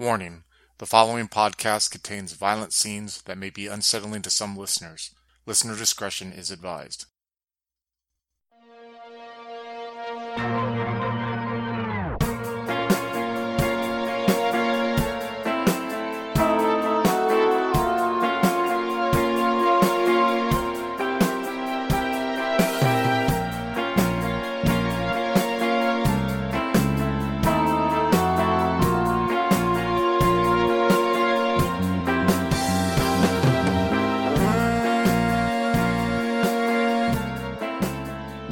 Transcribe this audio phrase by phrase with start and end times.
[0.00, 0.44] Warning
[0.78, 5.14] the following podcast contains violent scenes that may be unsettling to some listeners.
[5.44, 7.04] Listener discretion is advised.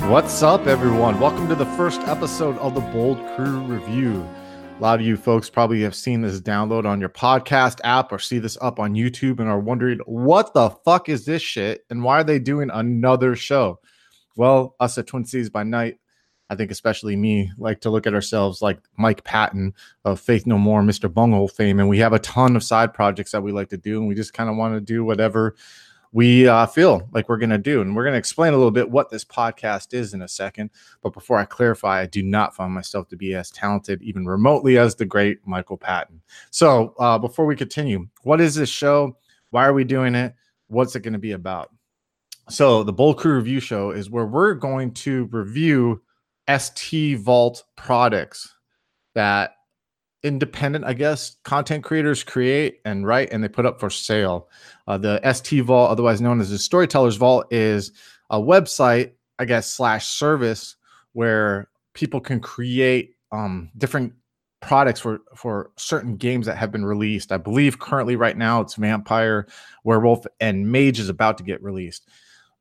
[0.08, 1.20] What's up, everyone?
[1.20, 4.26] Welcome to the first episode of the Bold Crew Review.
[4.78, 8.18] A lot of you folks probably have seen this download on your podcast app or
[8.18, 11.84] see this up on YouTube and are wondering, what the fuck is this shit?
[11.90, 13.80] And why are they doing another show?
[14.34, 15.98] Well, us at Twin Cities by Night,
[16.48, 19.74] I think especially me, like to look at ourselves like Mike Patton
[20.06, 21.12] of Faith No More, Mr.
[21.12, 21.80] Bungle fame.
[21.80, 23.98] And we have a ton of side projects that we like to do.
[23.98, 25.54] And we just kind of want to do whatever
[26.12, 27.80] we uh, feel like we're going to do.
[27.80, 30.70] And we're going to explain a little bit what this podcast is in a second.
[31.02, 34.78] But before I clarify, I do not find myself to be as talented, even remotely,
[34.78, 36.20] as the great Michael Patton.
[36.50, 39.16] So uh, before we continue, what is this show?
[39.50, 40.34] Why are we doing it?
[40.68, 41.70] What's it going to be about?
[42.50, 46.00] So, the Bold Crew Review Show is where we're going to review
[46.48, 48.54] ST Vault products
[49.15, 49.56] that
[50.23, 54.49] independent, I guess, content creators create and write and they put up for sale.
[54.87, 57.93] Uh, the ST Vault, otherwise known as the Storytellers Vault, is
[58.30, 60.77] a website, I guess, slash service
[61.13, 64.12] where people can create um, different
[64.61, 67.31] products for for certain games that have been released.
[67.31, 69.47] I believe currently right now it's Vampire,
[69.84, 72.09] Werewolf, and Mage is about to get released.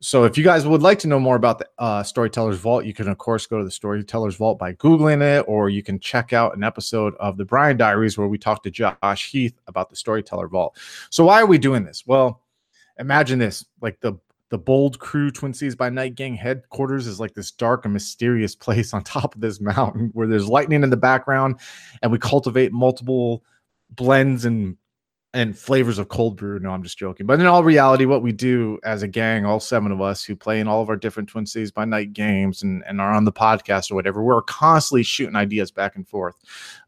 [0.00, 2.94] So if you guys would like to know more about the uh, Storytellers Vault, you
[2.94, 6.32] can of course go to the Storytellers Vault by googling it, or you can check
[6.32, 9.96] out an episode of the Brian Diaries where we talked to Josh Heath about the
[9.96, 10.78] Storyteller Vault.
[11.10, 12.04] So why are we doing this?
[12.06, 12.42] Well,
[12.98, 14.14] imagine this: like the
[14.50, 18.54] the bold crew Twin Cities by Night gang headquarters is like this dark and mysterious
[18.54, 21.58] place on top of this mountain where there's lightning in the background,
[22.02, 23.42] and we cultivate multiple
[23.90, 24.76] blends and
[25.34, 26.58] and flavors of cold brew.
[26.58, 27.26] No, I'm just joking.
[27.26, 30.34] But in all reality, what we do as a gang, all seven of us who
[30.34, 33.24] play in all of our different Twin Cities by Night games and, and are on
[33.24, 36.36] the podcast or whatever, we're constantly shooting ideas back and forth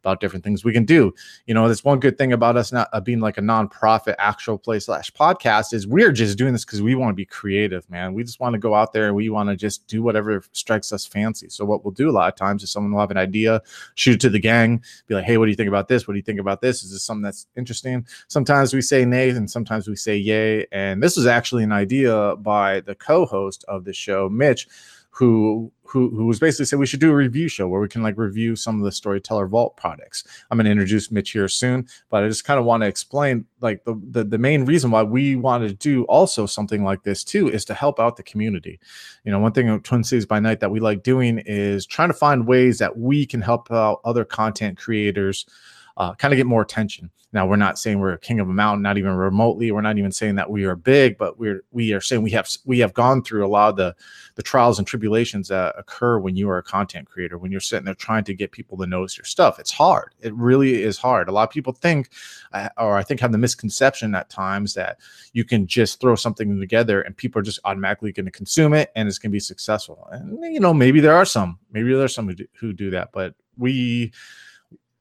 [0.01, 1.13] about different things we can do.
[1.47, 4.59] You know, that's one good thing about us not uh, being like a nonprofit actual
[4.59, 8.15] play slash podcast is we're just doing this because we want to be creative, man.
[8.15, 10.93] We just want to go out there and we want to just do whatever strikes
[10.93, 11.49] us fancy.
[11.49, 13.63] So what we'll do a lot of times is someone will have an idea,
[13.95, 16.09] shoot it to the gang, be like, hey, what do you think about this?
[16.09, 16.83] What do you think about this?
[16.83, 18.07] Is this something that's interesting?
[18.29, 20.67] Sometimes we say nay and sometimes we say yay.
[20.73, 24.69] And this was actually an idea by the co-host of the show, Mitch,
[25.11, 28.03] who who who was basically said we should do a review show where we can
[28.03, 30.25] like review some of the storyteller vault products.
[30.51, 33.45] I'm going to introduce mitch here soon but i just kind of want to explain
[33.61, 37.25] like the, the the main reason why we wanted to do also something like this
[37.25, 38.79] too is to help out the community.
[39.25, 42.15] You know one thing twin cities by night that we like doing is trying to
[42.15, 45.47] find ways that we can help out other content creators
[45.97, 47.11] uh, kind of get more attention.
[47.33, 49.71] Now, we're not saying we're a king of a mountain, not even remotely.
[49.71, 52.49] We're not even saying that we are big, but we're we are saying we have
[52.65, 53.95] we have gone through a lot of the
[54.35, 57.39] the trials and tribulations that occur when you are a content creator.
[57.39, 60.15] When you're sitting there trying to get people to notice your stuff, it's hard.
[60.21, 61.29] It really is hard.
[61.29, 62.11] A lot of people think,
[62.53, 64.99] uh, or I think, have the misconception at times that
[65.33, 68.91] you can just throw something together and people are just automatically going to consume it
[68.97, 70.09] and it's going to be successful.
[70.11, 73.11] And you know, maybe there are some, maybe there's some who do, who do that,
[73.13, 74.13] but we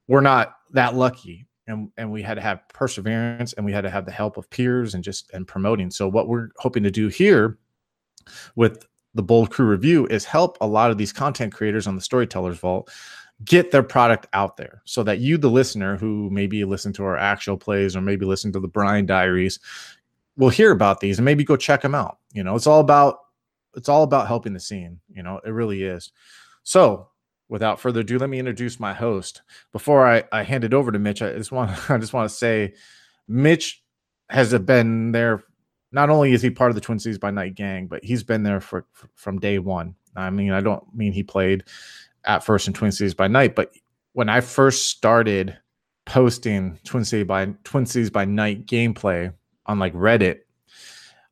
[0.09, 1.45] we're not that lucky.
[1.67, 4.49] And and we had to have perseverance and we had to have the help of
[4.49, 5.91] peers and just and promoting.
[5.91, 7.59] So what we're hoping to do here
[8.55, 12.01] with the bold crew review is help a lot of these content creators on the
[12.01, 12.91] storytellers vault
[13.45, 17.15] get their product out there so that you the listener who maybe listen to our
[17.15, 19.59] actual plays or maybe listen to the brian diaries
[20.39, 22.17] will hear about these and maybe go check them out.
[22.33, 23.19] You know it's all about
[23.75, 24.99] it's all about helping the scene.
[25.09, 26.11] You know it really is.
[26.63, 27.09] So
[27.49, 29.41] without further ado, let me introduce my host.
[29.73, 32.35] Before I, I hand it over to Mitch, I just want I just want to
[32.35, 32.73] say,
[33.27, 33.83] Mitch
[34.29, 35.43] has been there.
[35.91, 38.43] Not only is he part of the Twin Cities by Night gang, but he's been
[38.43, 39.95] there for, for from day one.
[40.15, 41.63] I mean, I don't mean he played
[42.25, 43.73] at first in Twin Cities by Night, but
[44.13, 45.57] when I first started
[46.05, 49.33] posting Twin City by Twin Cities by Night gameplay
[49.65, 50.41] on like Reddit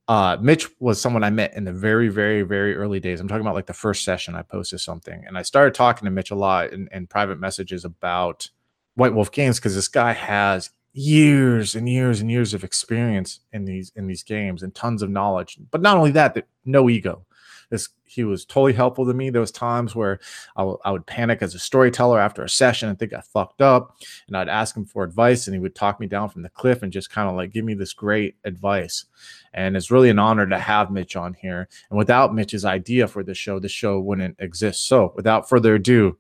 [0.08, 3.20] uh, Mitch was someone I met in the very, very, very early days.
[3.20, 6.12] I'm talking about like the first session I posted something, and I started talking to
[6.12, 8.50] Mitch a lot in, in private messages about
[8.96, 13.66] White Wolf games because this guy has years and years and years of experience in
[13.66, 15.58] these in these games and tons of knowledge.
[15.72, 17.27] But not only that, that no ego.
[17.70, 19.30] This he was totally helpful to me.
[19.30, 20.20] There was times where
[20.56, 23.62] I, w- I would panic as a storyteller after a session and think I fucked
[23.62, 23.98] up,
[24.28, 26.84] and I'd ask him for advice, and he would talk me down from the cliff
[26.84, 29.06] and just kind of like give me this great advice.
[29.54, 31.68] And it's really an honor to have Mitch on here.
[31.90, 34.88] And without Mitch's idea for this show, this show wouldn't exist.
[34.88, 36.18] So, without further ado,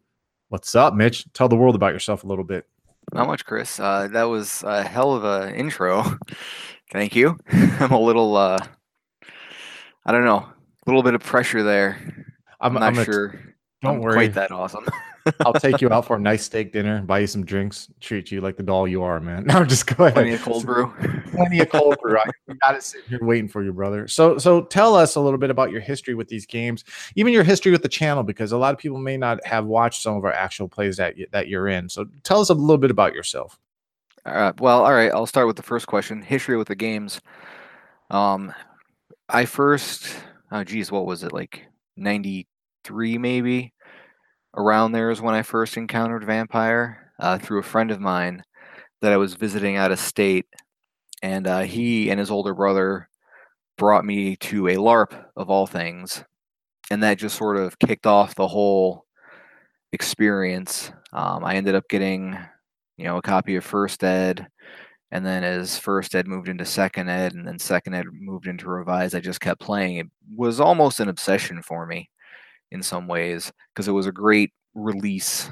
[0.49, 1.25] what's up, Mitch?
[1.33, 2.65] Tell the world about yourself a little bit.
[3.13, 3.79] Not much, Chris.
[3.79, 6.03] Uh, that was a hell of a intro.
[6.91, 7.37] Thank you.
[7.49, 8.59] I'm a little, uh,
[10.05, 10.47] I don't know,
[10.87, 11.99] little bit of pressure there.
[12.59, 13.39] I'm, I'm not I'm sure.
[13.81, 14.13] Don't I'm worry.
[14.15, 14.85] Quite that awesome.
[15.45, 18.41] I'll take you out for a nice steak dinner, buy you some drinks, treat you
[18.41, 19.43] like the doll you are, man.
[19.47, 20.15] Now just go ahead.
[20.15, 20.91] Plenty of cold brew.
[21.31, 22.17] Plenty of cold brew.
[22.17, 24.07] I got it sitting here waiting for you, brother.
[24.07, 26.83] So, so tell us a little bit about your history with these games,
[27.15, 30.01] even your history with the channel, because a lot of people may not have watched
[30.01, 31.89] some of our actual plays that that you're in.
[31.89, 33.59] So, tell us a little bit about yourself.
[34.25, 34.59] All right.
[34.59, 35.11] well, all right.
[35.11, 37.21] I'll start with the first question: history with the games.
[38.09, 38.53] Um,
[39.29, 40.07] I first,
[40.51, 41.67] oh geez, what was it like?
[41.95, 42.47] Ninety
[42.83, 43.73] three, maybe
[44.55, 48.43] around there is when I first encountered Vampire uh, through a friend of mine
[49.01, 50.47] that I was visiting out of state,
[51.21, 53.09] and uh, he and his older brother
[53.77, 56.23] brought me to a LARP of all things,
[56.89, 59.05] and that just sort of kicked off the whole
[59.93, 60.91] experience.
[61.13, 62.37] Um, I ended up getting,
[62.97, 64.47] you know, a copy of First Ed,
[65.11, 68.67] and then as First Ed moved into Second Ed, and then Second Ed moved into
[68.67, 69.97] Revised, I just kept playing.
[69.97, 72.09] It was almost an obsession for me
[72.71, 75.49] in some ways because it was a great release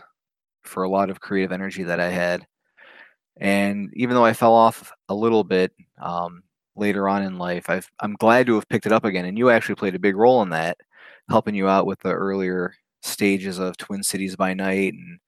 [0.64, 2.46] for a lot of creative energy that I had.
[3.38, 6.44] And even though I fell off a little bit um,
[6.76, 9.26] later on in life, i am glad to have picked it up again.
[9.26, 10.78] And you actually played a big role in that,
[11.30, 15.20] helping you out with the earlier stages of Twin Cities by Night and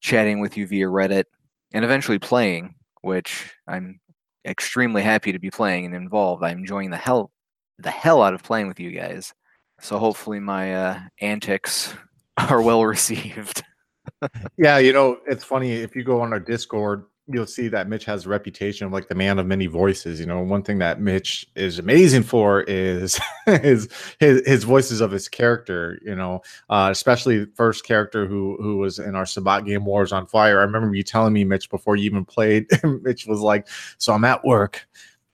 [0.00, 1.24] chatting with you via Reddit
[1.72, 4.00] and eventually playing, which I'm
[4.46, 6.42] extremely happy to be playing and involved.
[6.42, 7.30] I'm enjoying the hell
[7.78, 9.32] the hell out of playing with you guys.
[9.80, 11.94] So hopefully my uh, antics
[12.36, 13.62] are well received.
[14.58, 18.04] yeah, you know, it's funny if you go on our Discord, you'll see that Mitch
[18.04, 20.20] has a reputation of like the man of many voices.
[20.20, 23.88] You know, one thing that Mitch is amazing for is his
[24.18, 25.98] his his voices of his character.
[26.04, 30.26] You know, uh, especially first character who who was in our Sabbat game Wars on
[30.26, 30.60] Fire.
[30.60, 32.66] I remember you telling me, Mitch, before you even played.
[33.02, 33.68] Mitch was like,
[33.98, 34.86] "So I'm at work."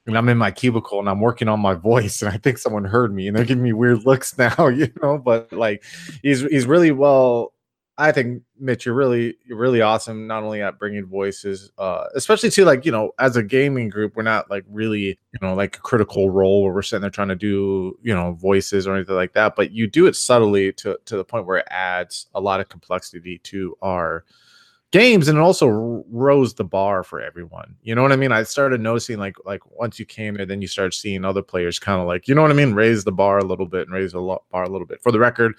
[0.06, 2.84] and I'm in my cubicle and I'm working on my voice and I think someone
[2.84, 5.84] heard me and they're giving me weird looks now, you know, but like
[6.22, 7.52] he's he's really well
[7.98, 12.50] I think Mitch you're really you're really awesome not only at bringing voices uh especially
[12.50, 15.76] to like, you know, as a gaming group we're not like really, you know, like
[15.76, 19.14] a critical role where we're sitting there trying to do, you know, voices or anything
[19.14, 22.40] like that, but you do it subtly to to the point where it adds a
[22.40, 24.24] lot of complexity to our
[24.92, 27.74] games and it also rose the bar for everyone.
[27.82, 28.30] You know what i mean?
[28.30, 31.78] I started noticing like like once you came there then you started seeing other players
[31.78, 32.74] kind of like you know what i mean?
[32.74, 35.02] Raise the bar a little bit and raise the bar a little bit.
[35.02, 35.54] For the record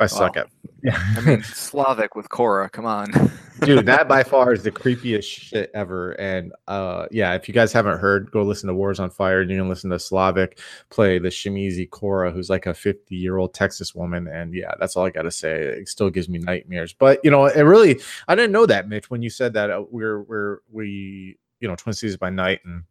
[0.00, 0.48] i suck at
[0.82, 3.10] yeah i mean slavic with cora come on
[3.62, 7.72] dude that by far is the creepiest shit ever and uh yeah if you guys
[7.72, 10.60] haven't heard go listen to wars on fire and you can listen to slavic
[10.90, 14.96] play the Tzimisce cora who's like a 50 year old texas woman and yeah that's
[14.96, 18.34] all i gotta say it still gives me nightmares but you know it really i
[18.34, 21.92] didn't know that, Mitch, when you said that uh, we're we're we you know Twin
[21.92, 22.84] Cities by night and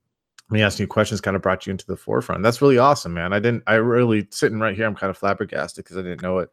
[0.49, 2.41] me asking you questions kind of brought you into the forefront.
[2.41, 3.33] That's really awesome, man.
[3.33, 3.63] I didn't.
[3.67, 4.85] I really sitting right here.
[4.85, 6.49] I'm kind of flabbergasted because I didn't know it.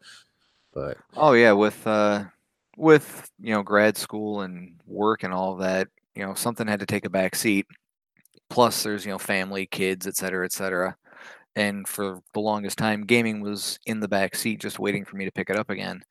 [0.75, 2.25] But oh yeah, with uh
[2.77, 6.87] with you know grad school and work and all that, you know something had to
[6.87, 7.67] take a back seat.
[8.51, 10.97] Plus, there's you know family, kids, et cetera, et cetera.
[11.57, 15.25] And for the longest time, gaming was in the back seat, just waiting for me
[15.25, 16.03] to pick it up again.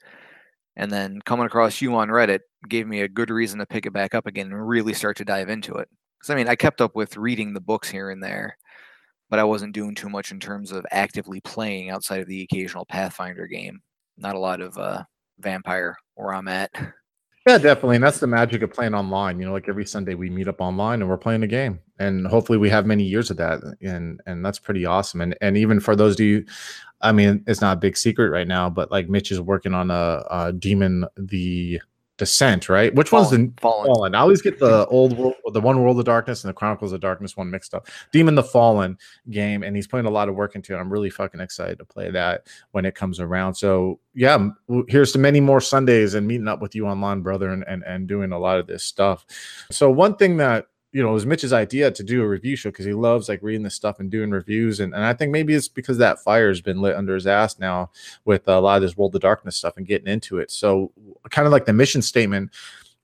[0.77, 3.93] And then coming across you on Reddit gave me a good reason to pick it
[3.93, 5.89] back up again and really start to dive into it.
[6.17, 8.57] Because I mean, I kept up with reading the books here and there,
[9.29, 12.85] but I wasn't doing too much in terms of actively playing outside of the occasional
[12.85, 13.81] Pathfinder game.
[14.17, 15.03] Not a lot of uh,
[15.39, 16.71] Vampire where I'm at.
[17.45, 17.97] Yeah, definitely.
[17.97, 19.37] And that's the magic of playing online.
[19.37, 21.81] You know, like every Sunday we meet up online and we're playing a game.
[21.99, 23.59] And hopefully we have many years of that.
[23.81, 25.19] And and that's pretty awesome.
[25.19, 26.45] And and even for those of you
[27.03, 29.91] I mean, it's not a big secret right now, but like Mitch is working on
[29.91, 31.81] a, a demon the
[32.17, 32.93] descent, right?
[32.93, 33.87] Which fallen, one's the fallen?
[33.87, 34.15] fallen?
[34.15, 37.01] I always get the old world, the one world of darkness and the Chronicles of
[37.01, 37.87] Darkness one mixed up.
[38.11, 38.97] Demon the Fallen
[39.29, 40.77] game, and he's putting a lot of work into it.
[40.77, 43.55] I'm really fucking excited to play that when it comes around.
[43.55, 44.49] So yeah,
[44.87, 48.07] here's to many more Sundays and meeting up with you online, brother, and and, and
[48.07, 49.25] doing a lot of this stuff.
[49.71, 52.69] So one thing that you know, it was Mitch's idea to do a review show
[52.69, 54.79] because he loves like reading this stuff and doing reviews.
[54.79, 57.57] And, and I think maybe it's because that fire has been lit under his ass
[57.57, 57.89] now
[58.25, 60.51] with a lot of this World of Darkness stuff and getting into it.
[60.51, 60.91] So,
[61.31, 62.51] kind of like the mission statement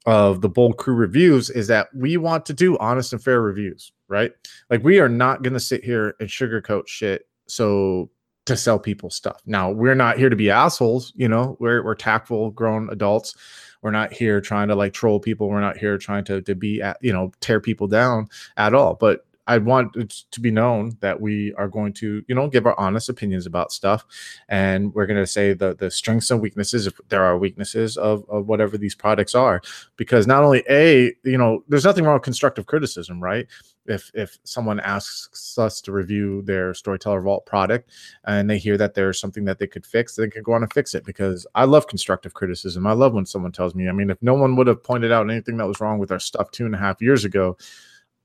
[0.06, 3.92] of the Bold Crew reviews is that we want to do honest and fair reviews,
[4.08, 4.32] right?
[4.70, 7.28] Like, we are not going to sit here and sugarcoat shit.
[7.48, 8.12] So,
[8.46, 9.42] to sell people stuff.
[9.46, 13.36] Now, we're not here to be assholes, you know, we're, we're tactful grown adults.
[13.82, 15.50] We're not here trying to like troll people.
[15.50, 18.96] We're not here trying to, to be, at, you know, tear people down at all.
[18.96, 22.68] But I want it to be known that we are going to, you know, give
[22.68, 24.06] our honest opinions about stuff,
[24.48, 28.24] and we're going to say the the strengths and weaknesses, if there are weaknesses of
[28.30, 29.60] of whatever these products are,
[29.98, 33.48] because not only a, you know, there's nothing wrong with constructive criticism, right?
[33.88, 37.90] If if someone asks us to review their Storyteller Vault product
[38.26, 40.72] and they hear that there's something that they could fix, they can go on and
[40.72, 41.04] fix it.
[41.06, 42.86] Because I love constructive criticism.
[42.86, 43.90] I love when someone tells me.
[43.90, 46.20] I mean, if no one would have pointed out anything that was wrong with our
[46.20, 47.58] stuff two and a half years ago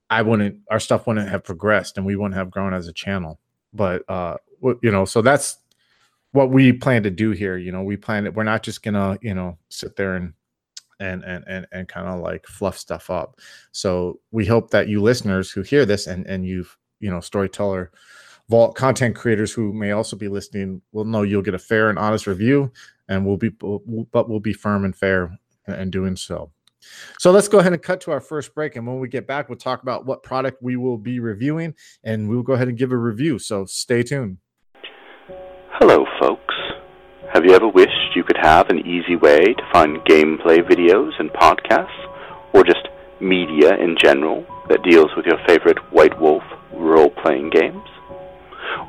[0.09, 3.39] I wouldn't, our stuff wouldn't have progressed and we wouldn't have grown as a channel.
[3.73, 4.37] But, uh,
[4.81, 5.57] you know, so that's
[6.31, 7.57] what we plan to do here.
[7.57, 10.33] You know, we plan it, we're not just gonna, you know, sit there and,
[10.99, 13.39] and, and, and, and kind of like fluff stuff up.
[13.71, 17.91] So we hope that you listeners who hear this and, and you've, you know, storyteller,
[18.49, 21.99] vault content creators who may also be listening will know you'll get a fair and
[21.99, 22.71] honest review
[23.09, 26.51] and we'll be, but we'll be firm and fair in doing so.
[27.19, 28.75] So let's go ahead and cut to our first break.
[28.75, 31.73] And when we get back, we'll talk about what product we will be reviewing
[32.03, 33.39] and we'll go ahead and give a review.
[33.39, 34.37] So stay tuned.
[35.79, 36.55] Hello, folks.
[37.33, 41.29] Have you ever wished you could have an easy way to find gameplay videos and
[41.31, 42.07] podcasts,
[42.53, 42.87] or just
[43.19, 47.83] media in general that deals with your favorite White Wolf role playing games?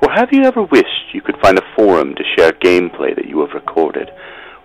[0.00, 3.41] Or have you ever wished you could find a forum to share gameplay that you
[3.41, 4.11] have recorded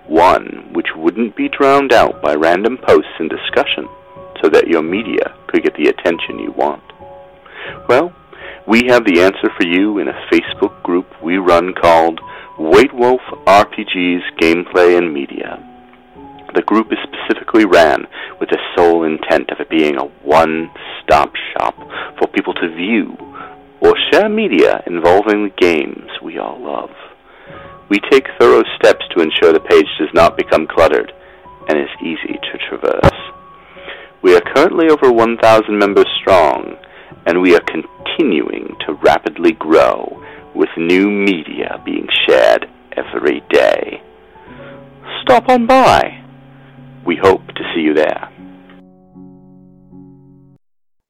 [0.07, 3.87] one which wouldn't be drowned out by random posts and discussion,
[4.41, 6.83] so that your media could get the attention you want?
[7.87, 8.13] Well,
[8.67, 12.19] we have the answer for you in a Facebook group we run called
[12.57, 15.67] White Wolf RPGs Gameplay and Media.
[16.53, 18.05] The group is specifically ran
[18.39, 20.69] with the sole intent of it being a one
[21.01, 21.75] stop shop
[22.19, 23.15] for people to view
[23.81, 26.91] or share media involving the games we all love.
[27.91, 31.11] We take thorough steps to ensure the page does not become cluttered
[31.67, 33.19] and is easy to traverse.
[34.21, 36.77] We are currently over 1,000 members strong,
[37.25, 40.23] and we are continuing to rapidly grow
[40.55, 44.01] with new media being shared every day.
[45.23, 46.23] Stop on by.
[47.05, 48.30] We hope to see you there.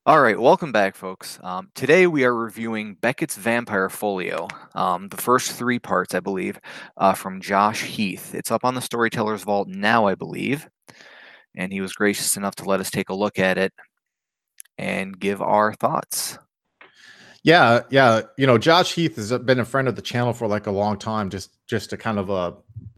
[0.04, 1.38] All right, welcome back, folks.
[1.44, 6.60] Um, today we are reviewing Beckett's Vampire Folio, um, the first three parts, I believe,
[6.98, 8.34] uh, from Josh Heath.
[8.34, 10.68] It's up on the Storyteller's Vault now, I believe,
[11.56, 13.74] and he was gracious enough to let us take a look at it
[14.80, 16.40] and give our thoughts.
[17.44, 18.22] Yeah, yeah.
[18.38, 20.98] You know, Josh Heath has been a friend of the channel for like a long
[20.98, 21.30] time.
[21.30, 22.52] Just, just to kind of uh,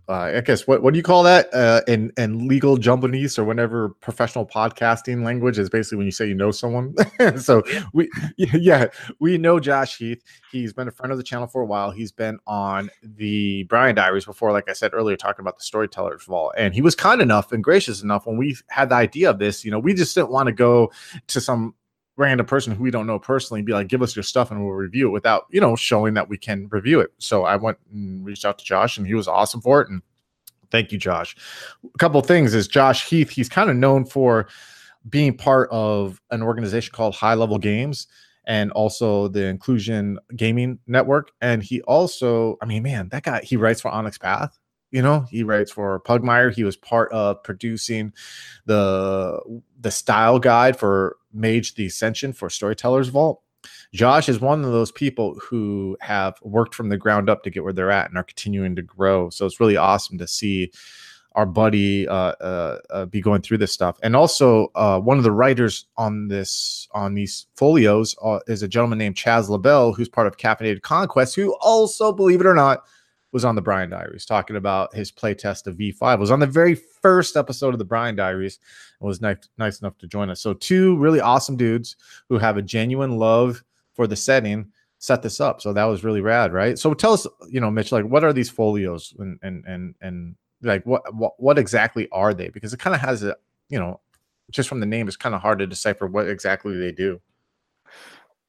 [0.09, 3.45] uh, I guess what what do you call that uh, in in legal jumbonese or
[3.45, 6.93] whenever professional podcasting language is basically when you say you know someone.
[7.38, 8.88] so we yeah
[9.19, 10.21] we know Josh Heath.
[10.51, 11.91] He's been a friend of the channel for a while.
[11.91, 16.25] He's been on the Brian Diaries before, like I said earlier, talking about the Storytellers
[16.25, 19.39] Vault, and he was kind enough and gracious enough when we had the idea of
[19.39, 19.63] this.
[19.63, 20.91] You know, we just didn't want to go
[21.27, 21.75] to some
[22.15, 24.63] random person who we don't know personally and be like, give us your stuff and
[24.63, 27.12] we'll review it without, you know, showing that we can review it.
[27.17, 29.89] So I went and reached out to Josh and he was awesome for it.
[29.89, 30.01] And
[30.70, 31.36] thank you, Josh.
[31.84, 34.48] A couple things is Josh Heath, he's kind of known for
[35.10, 38.08] being part of an organization called High Level Games
[38.46, 41.32] and also the Inclusion Gaming Network.
[41.41, 44.58] And he also, I mean, man, that guy, he writes for Onyx Path.
[44.93, 46.53] You know, he writes for Pugmire.
[46.53, 48.13] He was part of producing
[48.67, 49.39] the
[49.81, 53.41] the style guide for Mage the Ascension for Storytellers Vault.
[53.91, 57.63] Josh is one of those people who have worked from the ground up to get
[57.63, 59.31] where they're at and are continuing to grow.
[59.31, 60.71] So it's really awesome to see
[61.31, 63.97] our buddy uh, uh, uh, be going through this stuff.
[64.03, 68.67] And also, uh, one of the writers on this on these folios uh, is a
[68.67, 72.83] gentleman named Chaz LaBelle, who's part of Caffeinated Conquest, who also, believe it or not,
[73.33, 76.19] was on the Brian Diaries talking about his playtest of V5.
[76.19, 78.59] was on the very first episode of the Brian Diaries
[79.01, 80.39] and was nice, nice enough to join us.
[80.39, 81.95] So two really awesome dudes
[82.29, 83.63] who have a genuine love
[83.95, 85.61] for the setting set this up.
[85.61, 86.77] So that was really rad, right?
[86.77, 90.35] So tell us, you know, Mitch, like what are these folios and and and and
[90.61, 92.49] like what what, what exactly are they?
[92.49, 93.35] Because it kind of has a,
[93.67, 93.99] you know,
[94.51, 97.19] just from the name, it's kind of hard to decipher what exactly they do.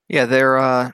[0.08, 0.90] Yeah, they're uh,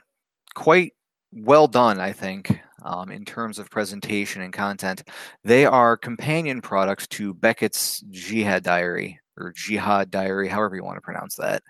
[0.55, 0.95] quite
[1.33, 5.03] well done, I think um, in terms of presentation and content.
[5.45, 11.03] They are companion products to Beckett's Jihad Diary or Jihad Diary, however you want to
[11.03, 11.63] pronounce that.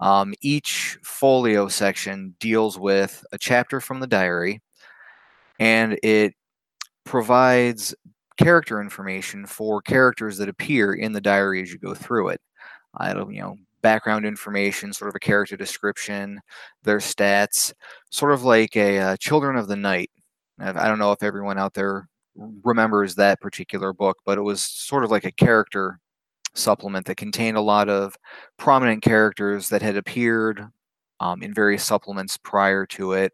[0.00, 4.60] Um, each folio section deals with a chapter from the diary
[5.60, 6.34] and it
[7.04, 7.94] provides
[8.36, 12.40] character information for characters that appear in the diary as you go through it.
[12.96, 16.40] I don't, you know, background information, sort of a character description,
[16.82, 17.72] their stats,
[18.10, 20.10] sort of like a uh, Children of the Night
[20.62, 22.08] I don't know if everyone out there
[22.62, 25.98] remembers that particular book, but it was sort of like a character
[26.54, 28.16] supplement that contained a lot of
[28.58, 30.66] prominent characters that had appeared
[31.20, 33.32] um, in various supplements prior to it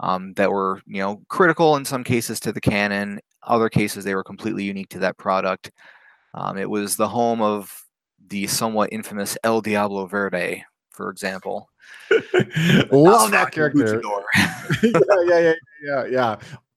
[0.00, 3.20] um, that were, you know, critical in some cases to the canon.
[3.42, 5.70] Other cases, they were completely unique to that product.
[6.34, 7.74] Um, it was the home of
[8.28, 11.69] the somewhat infamous El Diablo Verde, for example.
[12.90, 14.02] Love that character.
[14.82, 14.92] yeah,
[15.26, 16.36] yeah, yeah, yeah, yeah.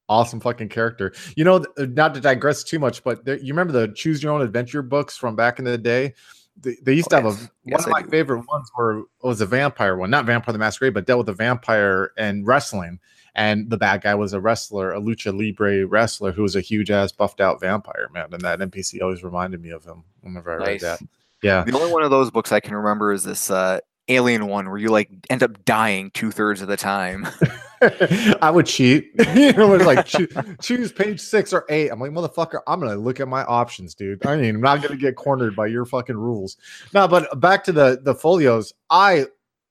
[0.10, 1.14] Awesome fucking character.
[1.36, 4.42] You know, not to digress too much, but there, you remember the Choose Your Own
[4.42, 6.14] Adventure books from back in the day?
[6.62, 7.44] They, they used oh, to have yes.
[7.44, 8.10] a yes, one of my do.
[8.10, 11.34] favorite ones were was a vampire one, not Vampire the Masquerade, but dealt with a
[11.34, 13.00] vampire and wrestling.
[13.36, 16.92] And the bad guy was a wrestler, a lucha libre wrestler who was a huge
[16.92, 18.28] ass buffed out vampire man.
[18.32, 20.68] And that NPC always reminded me of him whenever I nice.
[20.68, 21.02] read that.
[21.42, 21.64] Yeah.
[21.64, 24.78] The only one of those books I can remember is this uh, alien one where
[24.78, 27.28] you like end up dying two thirds of the time.
[28.42, 29.12] I would cheat.
[29.36, 30.30] you know, it's like choose,
[30.62, 31.90] choose, page six or eight.
[31.90, 34.26] I'm like, motherfucker, I'm gonna look at my options, dude.
[34.26, 36.58] I mean, I'm not gonna get cornered by your fucking rules.
[36.94, 38.74] No, but back to the the folios.
[38.90, 39.26] I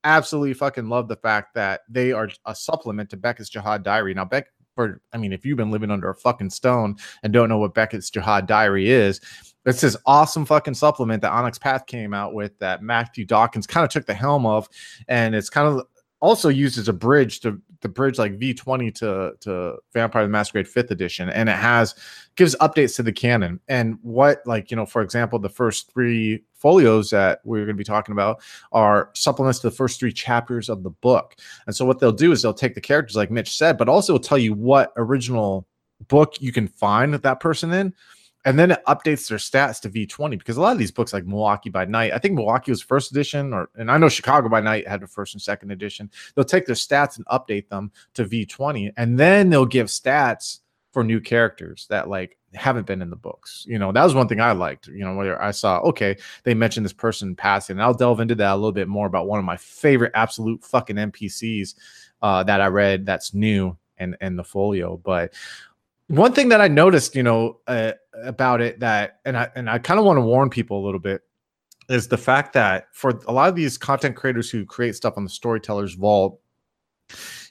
[0.04, 4.14] absolutely fucking love the fact that they are a supplement to Beckett's Jihad Diary.
[4.14, 7.48] Now, Beck, for I mean, if you've been living under a fucking stone and don't
[7.48, 9.20] know what Beckett's Jihad Diary is,
[9.64, 13.84] it's this awesome fucking supplement that Onyx Path came out with that Matthew Dawkins kind
[13.84, 14.68] of took the helm of,
[15.08, 15.86] and it's kind of
[16.20, 20.66] also used as a bridge to the bridge like V20 to to Vampire the Masquerade
[20.66, 21.96] 5th edition and it has
[22.36, 26.40] gives updates to the canon and what like you know for example the first 3
[26.54, 28.40] folios that we're going to be talking about
[28.70, 31.34] are supplements to the first 3 chapters of the book.
[31.66, 34.16] And so what they'll do is they'll take the characters like Mitch said but also
[34.16, 35.66] tell you what original
[36.06, 37.92] book you can find that person in
[38.44, 41.26] and then it updates their stats to V20 because a lot of these books, like
[41.26, 44.60] Milwaukee by Night, I think Milwaukee was first edition, or and I know Chicago by
[44.60, 46.10] Night had the first and second edition.
[46.34, 50.60] They'll take their stats and update them to V20, and then they'll give stats
[50.92, 53.64] for new characters that like haven't been in the books.
[53.66, 54.88] You know, that was one thing I liked.
[54.88, 58.34] You know, where I saw okay, they mentioned this person passing, and I'll delve into
[58.36, 61.74] that a little bit more about one of my favorite absolute fucking NPCs
[62.22, 65.32] uh, that I read that's new and and the folio, but
[66.12, 69.78] one thing that I noticed, you know, uh, about it that, and I and I
[69.78, 71.22] kind of want to warn people a little bit,
[71.88, 75.24] is the fact that for a lot of these content creators who create stuff on
[75.24, 76.38] the Storytellers Vault,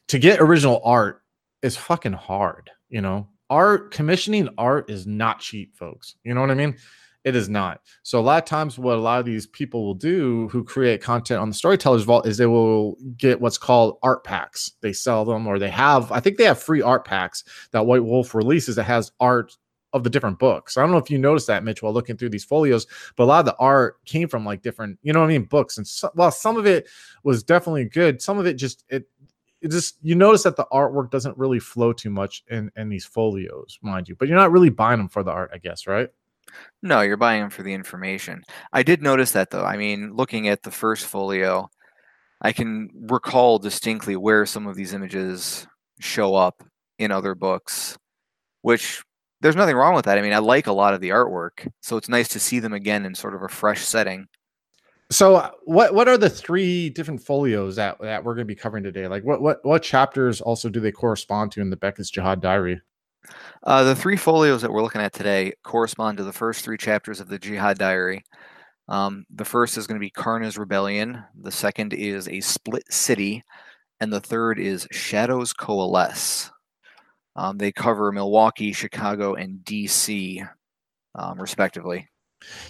[0.10, 1.24] to get original art
[1.64, 2.70] is fucking hard.
[2.90, 6.16] You know, art commissioning art is not cheap, folks.
[6.24, 6.78] You know what I mean?
[7.24, 7.82] It is not.
[8.02, 11.04] So a lot of times, what a lot of these people will do who create
[11.04, 14.72] content on the Storytellers Vault is they will get what's called art packs.
[14.82, 16.12] They sell them, or they have.
[16.12, 19.56] I think they have free art packs that White Wolf releases that has art
[19.94, 20.78] of the different books.
[20.78, 23.26] I don't know if you noticed that, Mitch, while looking through these folios, but a
[23.26, 25.78] lot of the art came from like different, you know what I mean, books.
[25.78, 26.88] And so, while some of it
[27.24, 29.08] was definitely good, some of it just it
[29.62, 33.06] it just you notice that the artwork doesn't really flow too much in in these
[33.06, 34.16] folios, mind you.
[34.16, 36.10] But you're not really buying them for the art, I guess, right?
[36.82, 38.44] No, you're buying them for the information.
[38.74, 39.66] I did notice that though.
[39.66, 41.70] I mean, looking at the first folio,
[42.42, 45.68] I can recall distinctly where some of these images
[46.00, 46.64] show up
[46.98, 47.98] in other books,
[48.62, 49.04] which
[49.42, 50.18] there's nothing wrong with that.
[50.18, 52.74] I mean, I like a lot of the artwork, so it's nice to see them
[52.74, 54.28] again in sort of a fresh setting.
[55.12, 58.56] So, uh, what what are the three different folios that that we're going to be
[58.56, 59.08] covering today?
[59.08, 62.82] Like, what what what chapters also do they correspond to in the Beckett's Jihad Diary?
[63.64, 67.20] Uh, the three folios that we're looking at today correspond to the first three chapters
[67.20, 68.24] of the Jihad Diary.
[68.88, 71.24] Um, the first is going to be Carna's Rebellion.
[71.42, 73.44] The second is A Split City.
[74.00, 76.52] And the third is Shadows Coalesce.
[77.36, 80.48] Um, they cover Milwaukee, Chicago, and DC,
[81.16, 82.08] um, respectively.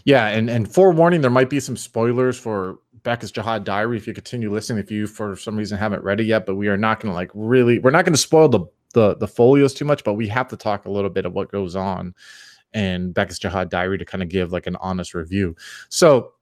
[0.04, 4.14] Yeah, and and forewarning, there might be some spoilers for Beckett's Jihad Diary if you
[4.14, 4.84] continue listening.
[4.84, 7.16] If you for some reason haven't read it yet, but we are not going to
[7.16, 10.28] like really, we're not going to spoil the the the folios too much, but we
[10.28, 12.14] have to talk a little bit of what goes on
[12.74, 15.56] in Beckett's Jihad Diary to kind of give like an honest review.
[15.90, 16.34] So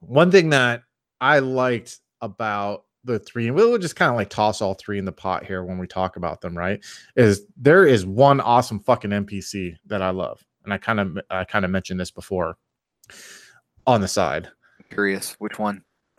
[0.00, 0.82] one thing that
[1.20, 5.04] I liked about the three, and we'll just kind of like toss all three in
[5.04, 6.84] the pot here when we talk about them, right?
[7.14, 11.44] Is there is one awesome fucking NPC that I love, and I kind of I
[11.44, 12.58] kind of mentioned this before
[13.86, 14.48] on the side.
[14.90, 15.82] curious which one.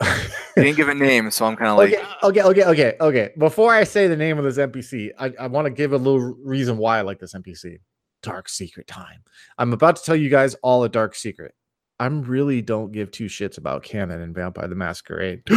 [0.58, 3.30] He didn't give a name, so I'm kind of like okay, okay, okay, okay.
[3.38, 6.20] Before I say the name of this NPC, I, I want to give a little
[6.20, 7.78] reason why I like this NPC.
[8.22, 9.22] Dark secret time.
[9.58, 11.54] I'm about to tell you guys all a dark secret.
[12.00, 15.42] I really don't give two shits about canon and Vampire the Masquerade.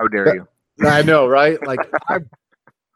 [0.00, 0.48] How dare you?
[0.80, 1.64] I know, right?
[1.66, 2.18] Like, I,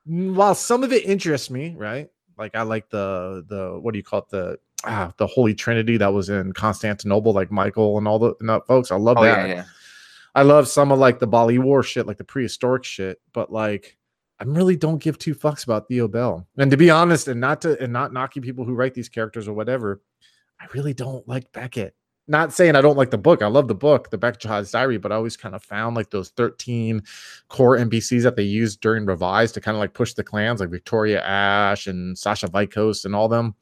[0.04, 2.08] while some of it interests me, right?
[2.38, 5.96] Like, I like the the what do you call it the ah, the Holy Trinity
[5.98, 8.90] that was in Constantinople, like Michael and all the and folks.
[8.90, 9.48] I love oh, that.
[9.48, 9.64] Yeah, yeah.
[10.34, 13.96] I love some of like the Baali War shit, like the prehistoric shit, but like
[14.38, 16.46] I really don't give two fucks about Theo Bell.
[16.56, 19.46] And to be honest, and not to and not knocking people who write these characters
[19.46, 20.00] or whatever,
[20.60, 21.94] I really don't like Beckett.
[22.26, 23.42] Not saying I don't like the book.
[23.42, 26.10] I love the book, the Beckett Jihad's Diary, but I always kind of found like
[26.10, 27.02] those 13
[27.48, 30.70] core NPCs that they used during Revise to kind of like push the clans, like
[30.70, 33.56] Victoria Ash and Sascha Vykos and all them.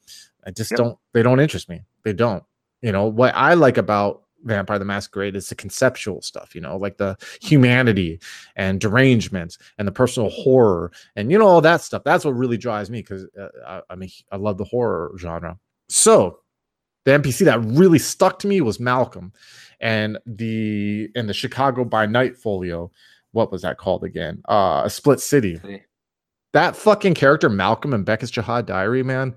[0.45, 0.77] I just yep.
[0.77, 1.81] don't, they don't interest me.
[2.03, 2.43] They don't.
[2.81, 6.77] You know, what I like about Vampire the Masquerade is the conceptual stuff, you know,
[6.77, 8.19] like the humanity
[8.55, 12.03] and derangements and the personal horror and you know all that stuff.
[12.03, 15.57] That's what really drives me because uh, I, I mean I love the horror genre.
[15.89, 16.39] So
[17.05, 19.31] the NPC that really stuck to me was Malcolm,
[19.79, 22.91] and the in the Chicago by Night folio.
[23.31, 24.41] What was that called again?
[24.49, 25.59] Uh, a Split City.
[26.53, 29.35] That fucking character, Malcolm and Beckett's Jihad Diary, man.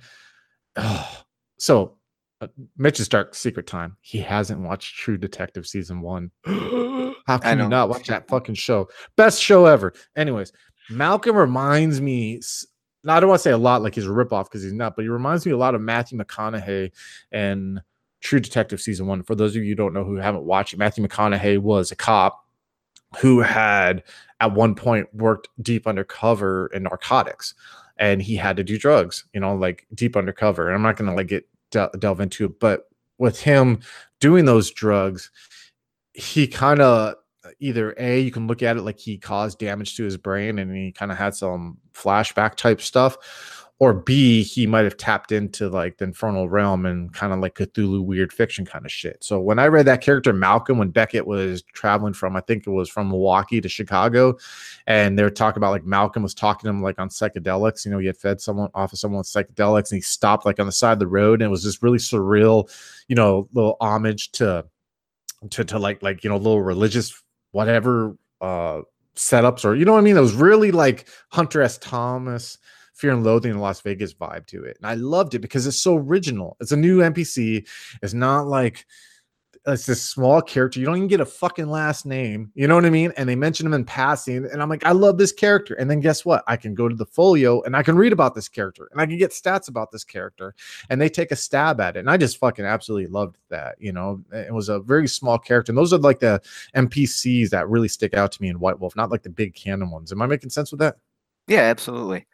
[0.76, 1.22] Oh,
[1.58, 1.96] so
[2.42, 3.96] uh, Mitch's Dark Secret Time.
[4.00, 6.30] He hasn't watched True Detective season one.
[6.44, 8.88] How can you not watch that fucking show?
[9.16, 9.92] Best show ever.
[10.16, 10.52] Anyways,
[10.90, 12.40] Malcolm reminds me.
[13.04, 14.96] Now, I don't want to say a lot like he's a ripoff because he's not,
[14.96, 16.90] but he reminds me a lot of Matthew McConaughey
[17.30, 17.80] and
[18.20, 19.22] True Detective season one.
[19.22, 21.96] For those of you who don't know who haven't watched it, Matthew McConaughey was a
[21.96, 22.44] cop
[23.18, 24.02] who had
[24.40, 27.54] at one point worked deep undercover in narcotics
[27.98, 30.66] and he had to do drugs, you know, like deep undercover.
[30.66, 32.84] And I'm not going to like get de- delve into but
[33.18, 33.80] with him
[34.20, 35.30] doing those drugs,
[36.12, 37.14] he kind of
[37.58, 40.74] either a you can look at it like he caused damage to his brain and
[40.74, 43.16] he kind of had some flashback type stuff
[43.82, 47.56] or B, he might have tapped into like the infernal realm and kind of like
[47.56, 49.24] Cthulhu weird fiction kind of shit.
[49.24, 52.70] So when I read that character Malcolm, when Beckett was traveling from, I think it
[52.70, 54.38] was from Milwaukee to Chicago,
[54.86, 57.84] and they were talking about like Malcolm was talking to him like on psychedelics.
[57.84, 60.60] You know, he had fed someone off of someone with psychedelics, and he stopped like
[60.60, 62.70] on the side of the road, and it was this really surreal,
[63.08, 64.64] you know, little homage to
[65.50, 68.82] to to like like you know little religious whatever uh
[69.16, 70.16] setups or you know what I mean.
[70.16, 71.78] It was really like Hunter S.
[71.78, 72.58] Thomas
[72.92, 74.76] Fear and Loathing in Las Vegas vibe to it.
[74.76, 76.56] And I loved it because it's so original.
[76.60, 77.66] It's a new NPC.
[78.02, 78.86] It's not like
[79.64, 80.80] it's this small character.
[80.80, 82.50] You don't even get a fucking last name.
[82.54, 83.12] You know what I mean?
[83.16, 84.44] And they mention him in passing.
[84.44, 85.74] And I'm like, I love this character.
[85.74, 86.42] And then guess what?
[86.48, 89.06] I can go to the folio and I can read about this character and I
[89.06, 90.54] can get stats about this character.
[90.90, 92.00] And they take a stab at it.
[92.00, 93.76] And I just fucking absolutely loved that.
[93.78, 95.70] You know, it was a very small character.
[95.70, 96.42] And those are like the
[96.74, 99.90] NPCs that really stick out to me in White Wolf, not like the big canon
[99.90, 100.10] ones.
[100.10, 100.96] Am I making sense with that?
[101.46, 102.26] Yeah, absolutely.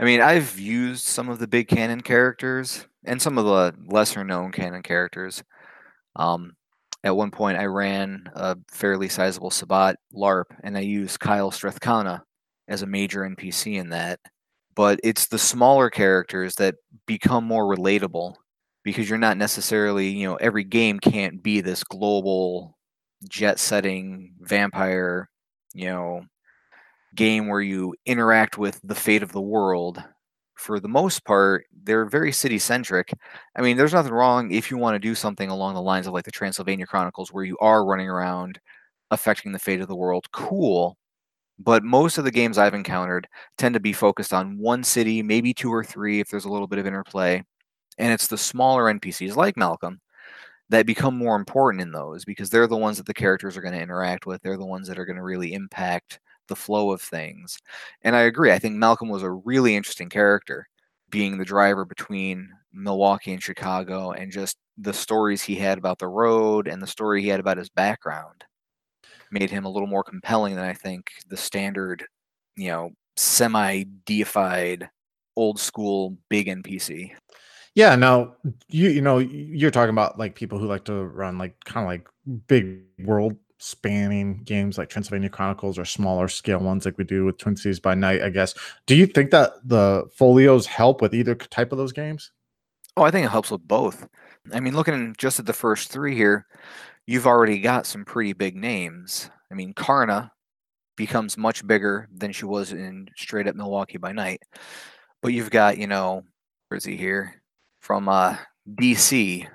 [0.00, 4.24] I mean, I've used some of the big canon characters and some of the lesser
[4.24, 5.42] known canon characters.
[6.16, 6.54] Um,
[7.04, 12.22] at one point, I ran a fairly sizable Sabbat LARP, and I used Kyle Strathcona
[12.68, 14.20] as a major NPC in that.
[14.74, 18.34] But it's the smaller characters that become more relatable
[18.84, 22.78] because you're not necessarily, you know, every game can't be this global
[23.28, 25.28] jet setting vampire,
[25.74, 26.22] you know,
[27.14, 30.02] game where you interact with the fate of the world
[30.54, 33.12] for the most part they're very city centric
[33.56, 36.12] i mean there's nothing wrong if you want to do something along the lines of
[36.12, 38.58] like the transylvania chronicles where you are running around
[39.10, 40.30] affecting the fate of the world.
[40.32, 40.96] Cool.
[41.58, 45.52] But most of the games i've encountered tend to be focused on one city maybe
[45.54, 47.42] two or three if there's a little bit of interplay.
[47.98, 50.00] And it's the smaller npcs like malcolm
[50.70, 53.74] that become more important in those because they're the ones that the characters are going
[53.74, 54.42] to interact with.
[54.42, 57.58] They're the ones that are going to really impact the flow of things.
[58.02, 58.52] And I agree.
[58.52, 60.68] I think Malcolm was a really interesting character,
[61.10, 66.08] being the driver between Milwaukee and Chicago, and just the stories he had about the
[66.08, 68.44] road and the story he had about his background
[69.30, 72.04] made him a little more compelling than I think the standard,
[72.56, 74.88] you know, semi deified
[75.36, 77.12] old school big NPC.
[77.74, 78.34] Yeah, now
[78.68, 81.88] you you know you're talking about like people who like to run like kind of
[81.88, 82.08] like
[82.48, 87.38] big world spanning games like Transylvania Chronicles or smaller scale ones like we do with
[87.38, 88.54] Twin Cities by Night, I guess.
[88.86, 92.30] Do you think that the folios help with either type of those games?
[92.96, 94.08] Oh, I think it helps with both.
[94.52, 96.46] I mean, looking just at the first three here,
[97.06, 99.30] you've already got some pretty big names.
[99.50, 100.32] I mean, Carna
[100.96, 104.42] becomes much bigger than she was in straight up Milwaukee by Night.
[105.22, 106.22] But you've got, you know,
[106.68, 107.42] where is he here?
[107.80, 108.36] From uh,
[108.68, 109.48] DC,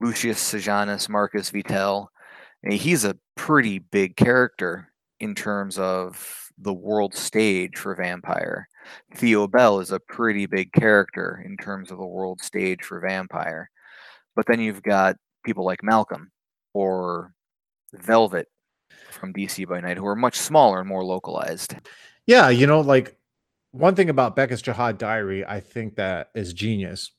[0.00, 2.08] Lucius Sejanus, Marcus Vitel,
[2.68, 8.68] he's a pretty big character in terms of the world stage for Vampire.
[9.14, 13.70] Theo Bell is a pretty big character in terms of the world stage for Vampire.
[14.34, 16.30] But then you've got people like Malcolm
[16.74, 17.32] or
[17.94, 18.48] Velvet
[19.10, 21.74] from DC by Night who are much smaller and more localized.
[22.26, 23.16] Yeah, you know, like
[23.72, 27.12] one thing about Beckett's Jihad Diary, I think that is genius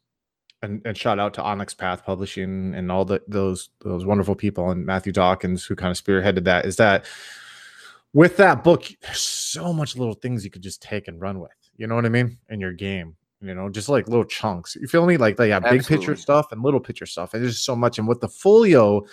[0.61, 4.69] and, and shout out to Onyx Path Publishing and all the those those wonderful people
[4.71, 7.05] and Matthew Dawkins who kind of spearheaded that is that
[8.13, 11.51] with that book there's so much little things you could just take and run with.
[11.75, 12.37] You know what I mean?
[12.49, 14.75] In your game, you know, just like little chunks.
[14.75, 15.17] You feel me?
[15.17, 17.33] Like they have big picture stuff and little picture stuff.
[17.33, 17.99] And there's so much.
[17.99, 19.05] And with the folio,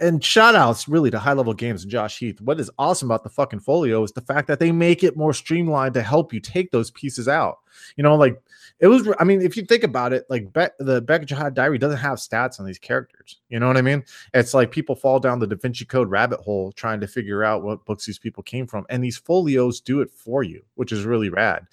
[0.00, 2.40] and shout outs really to high level games and Josh Heath.
[2.40, 5.34] What is awesome about the fucking folio is the fact that they make it more
[5.34, 7.58] streamlined to help you take those pieces out.
[7.96, 8.40] You know, like
[8.80, 11.76] it was, I mean, if you think about it, like Be- the Becca Jihad Diary
[11.76, 13.38] doesn't have stats on these characters.
[13.50, 14.02] You know what I mean?
[14.32, 17.62] It's like people fall down the Da Vinci Code rabbit hole trying to figure out
[17.62, 18.86] what books these people came from.
[18.88, 21.66] And these folios do it for you, which is really rad.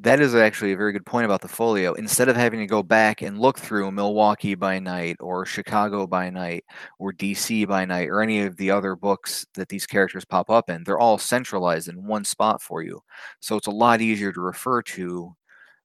[0.00, 1.94] That is actually a very good point about the folio.
[1.94, 6.30] Instead of having to go back and look through Milwaukee by night or Chicago by
[6.30, 6.64] night
[6.98, 10.70] or DC by night or any of the other books that these characters pop up
[10.70, 13.00] in, they're all centralized in one spot for you.
[13.40, 15.34] So it's a lot easier to refer to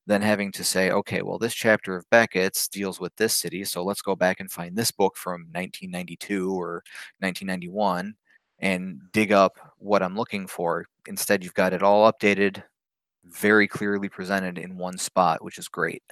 [0.08, 3.64] than having to say, okay, well, this chapter of Beckett's deals with this city.
[3.64, 6.84] So let's go back and find this book from 1992 or
[7.20, 8.14] 1991
[8.60, 10.86] and dig up what I'm looking for.
[11.08, 12.64] Instead, you've got it all updated
[13.24, 16.04] very clearly presented in one spot, which is great.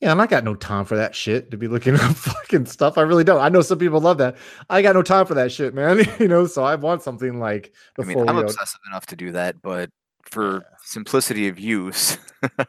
[0.00, 2.96] Yeah, and I got no time for that shit to be looking up fucking stuff.
[2.96, 3.40] I really don't.
[3.40, 4.36] I know some people love that.
[4.70, 6.06] I got no time for that shit, man.
[6.18, 9.32] you know, so I want something like the I mean, I'm obsessive enough to do
[9.32, 9.90] that, but
[10.24, 10.60] for Yeah.
[10.84, 12.66] simplicity of use, the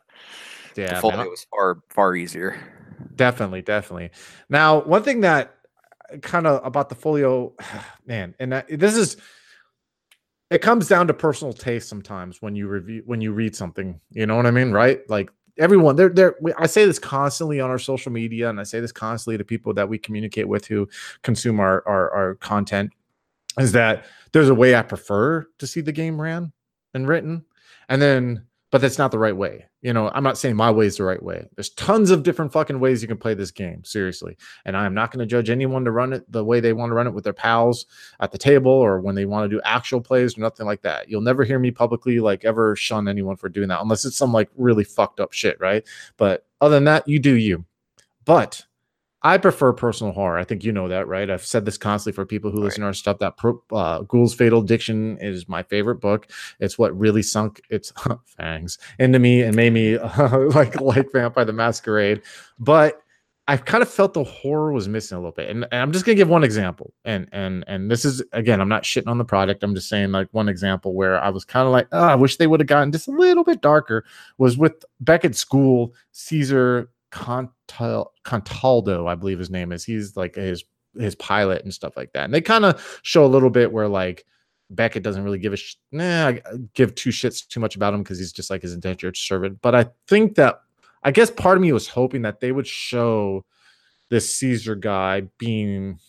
[0.75, 2.59] Yeah, man, folio is far far easier.
[3.15, 4.11] definitely, definitely.
[4.49, 5.55] Now, one thing that
[6.13, 7.53] uh, kind of about the folio,
[8.05, 9.17] man, and that, this is
[10.49, 13.99] it comes down to personal taste sometimes when you review when you read something.
[14.11, 14.99] You know what I mean, right?
[15.09, 16.35] Like everyone, they're there.
[16.57, 19.73] I say this constantly on our social media, and I say this constantly to people
[19.75, 20.89] that we communicate with who
[21.23, 22.91] consume our our, our content.
[23.59, 26.53] Is that there's a way I prefer to see the game ran
[26.93, 27.45] and written,
[27.89, 29.65] and then but that's not the right way.
[29.82, 31.45] You know, I'm not saying my way is the right way.
[31.56, 34.38] There's tons of different fucking ways you can play this game, seriously.
[34.63, 36.89] And I am not going to judge anyone to run it the way they want
[36.91, 37.86] to run it with their pals
[38.21, 41.10] at the table or when they want to do actual plays or nothing like that.
[41.10, 44.32] You'll never hear me publicly like ever shun anyone for doing that unless it's some
[44.32, 45.86] like really fucked up shit, right?
[46.15, 47.65] But other than that, you do you.
[48.23, 48.65] But
[49.23, 50.38] I prefer personal horror.
[50.39, 51.29] I think you know that, right?
[51.29, 52.65] I've said this constantly for people who Right.
[52.65, 53.19] listen to our stuff.
[53.19, 56.27] That pro, uh, Ghoul's Fatal Addiction is my favorite book.
[56.60, 57.93] It's what really sunk its
[58.25, 59.97] fangs into me and made me
[60.55, 62.21] like like Vampire the Masquerade.
[62.60, 63.01] But
[63.47, 65.49] I kind of felt the horror was missing a little bit.
[65.49, 66.93] And, and I'm just gonna give one example.
[67.05, 69.62] And and and this is again, I'm not shitting on the product.
[69.63, 72.38] I'm just saying like one example where I was kind of like, oh, I wish
[72.38, 74.03] they would have gotten just a little bit darker.
[74.39, 79.84] Was with Beckett's ghoul, Caesar Contal- Contaldo, I believe his name is.
[79.84, 80.63] He's like his
[81.00, 82.26] his pilot and stuff like that.
[82.26, 84.26] And they kind of show a little bit where like
[84.69, 86.34] Beckett doesn't really give a sh- nah,
[86.74, 89.60] give two shits too much about him because he's just like his indentured servant.
[89.62, 90.62] But I think that
[91.04, 93.45] I guess part of me was hoping that they would show
[94.10, 96.00] this Caesar guy being,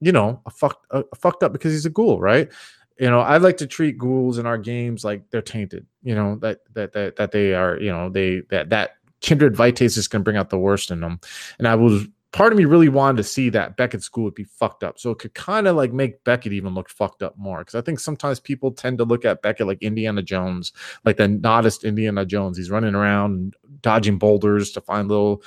[0.00, 2.50] you know, a fucked a, a fucked up because he's a ghoul, right?
[2.98, 5.86] You know, I like to treat ghouls in our games like they're tainted.
[6.02, 7.78] You know that that that that they are.
[7.78, 11.00] You know they that that kindred vitae is going to bring out the worst in
[11.00, 11.20] them.
[11.58, 14.44] And I was part of me really wanted to see that Beckett's ghoul would be
[14.44, 15.00] fucked up.
[15.00, 17.64] So it could kind of like make Beckett even look fucked up more.
[17.64, 20.72] Cause I think sometimes people tend to look at Beckett like Indiana Jones,
[21.04, 22.56] like the Noddist Indiana Jones.
[22.56, 25.42] He's running around dodging boulders to find little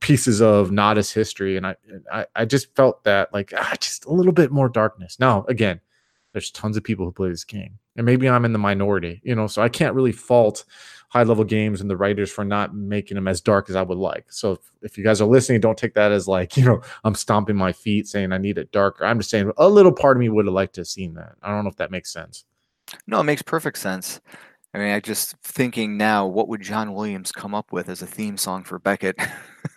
[0.00, 1.56] pieces of Noddist history.
[1.56, 1.76] And I,
[2.12, 5.18] I, I just felt that like ah, just a little bit more darkness.
[5.18, 5.80] Now, again,
[6.32, 7.78] there's tons of people who play this game.
[7.96, 10.64] And maybe I'm in the minority, you know, so I can't really fault
[11.08, 13.98] high level games and the writers for not making them as dark as I would
[13.98, 14.32] like.
[14.32, 17.14] So if, if you guys are listening, don't take that as like, you know, I'm
[17.14, 19.04] stomping my feet saying I need it darker.
[19.04, 21.34] I'm just saying a little part of me would have liked to have seen that.
[21.42, 22.44] I don't know if that makes sense.
[23.06, 24.20] No, it makes perfect sense.
[24.74, 28.06] I mean, I just thinking now, what would John Williams come up with as a
[28.06, 29.18] theme song for Beckett?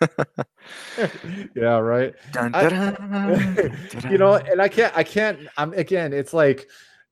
[1.54, 2.14] yeah, right.
[2.32, 3.70] Dun, I-
[4.10, 6.68] you know, and I can't, I can't, I'm again, it's like,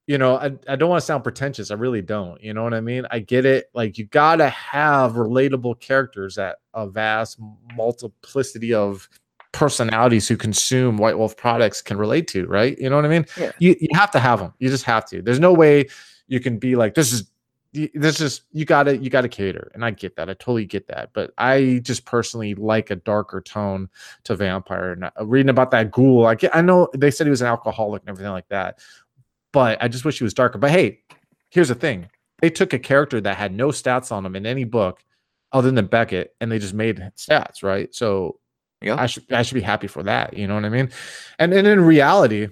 [0.06, 1.70] you know, I, I don't want to sound pretentious.
[1.70, 2.42] I really don't.
[2.42, 3.06] You know what I mean?
[3.10, 3.70] I get it.
[3.74, 7.38] Like, you got to have relatable characters that a vast
[7.74, 9.08] multiplicity of
[9.52, 12.76] personalities who consume White Wolf products can relate to, right?
[12.78, 13.24] You know what I mean?
[13.38, 13.52] Yeah.
[13.60, 14.52] You, you have to have them.
[14.58, 15.22] You just have to.
[15.22, 15.86] There's no way
[16.26, 17.30] you can be like, this is,
[17.94, 19.70] this is, you got to, you got to cater.
[19.74, 20.28] And I get that.
[20.28, 21.10] I totally get that.
[21.12, 23.88] But I just personally like a darker tone
[24.24, 24.92] to vampire.
[24.92, 27.48] And uh, reading about that ghoul, I get, I know they said he was an
[27.48, 28.78] alcoholic and everything like that,
[29.54, 30.58] but I just wish he was darker.
[30.58, 30.98] But hey,
[31.50, 32.10] here's the thing:
[32.42, 35.02] they took a character that had no stats on him in any book
[35.52, 37.94] other than Beckett, and they just made stats, right?
[37.94, 38.40] So
[38.82, 38.96] Yeah.
[39.00, 40.36] I should I should be happy for that.
[40.36, 40.90] You know what I mean?
[41.38, 42.48] And and in reality,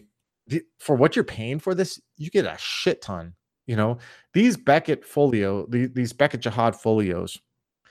[0.47, 3.35] the- for what you're paying for this, you get a shit ton.
[3.67, 3.99] You know,
[4.35, 7.39] these Beckett folio, the, these Beckett Jihad folios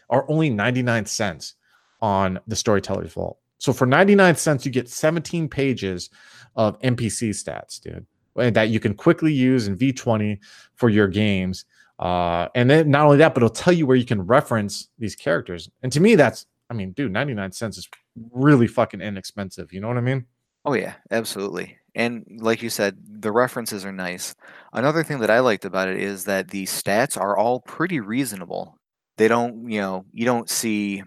[0.09, 1.55] are only 99 cents
[2.01, 3.37] on the storyteller's vault.
[3.57, 6.09] So for 99 cents, you get 17 pages
[6.55, 8.05] of NPC stats, dude.
[8.35, 10.39] And that you can quickly use in V20
[10.75, 11.65] for your games.
[11.99, 15.15] Uh, and then not only that, but it'll tell you where you can reference these
[15.15, 15.69] characters.
[15.83, 17.87] And to me, that's, I mean, dude, 99 cents is
[18.31, 19.71] really fucking inexpensive.
[19.71, 20.25] You know what I mean?
[20.65, 21.77] Oh yeah, absolutely.
[21.95, 24.35] And like you said, the references are nice.
[24.73, 28.77] Another thing that I liked about it is that the stats are all pretty reasonable.
[29.17, 31.03] They don't, you know, you don't see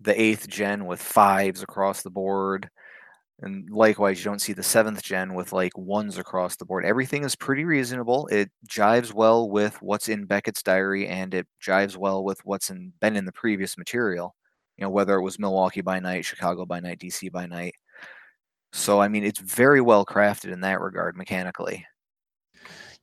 [0.00, 2.70] the eighth gen with fives across the board.
[3.40, 6.84] And likewise, you don't see the seventh gen with like ones across the board.
[6.84, 8.28] Everything is pretty reasonable.
[8.28, 12.92] It jives well with what's in Beckett's diary and it jives well with what's in,
[13.00, 14.36] been in the previous material.
[14.76, 17.74] You know, whether it was Milwaukee by night, Chicago by night, DC by night.
[18.72, 21.86] So, I mean, it's very well crafted in that regard mechanically.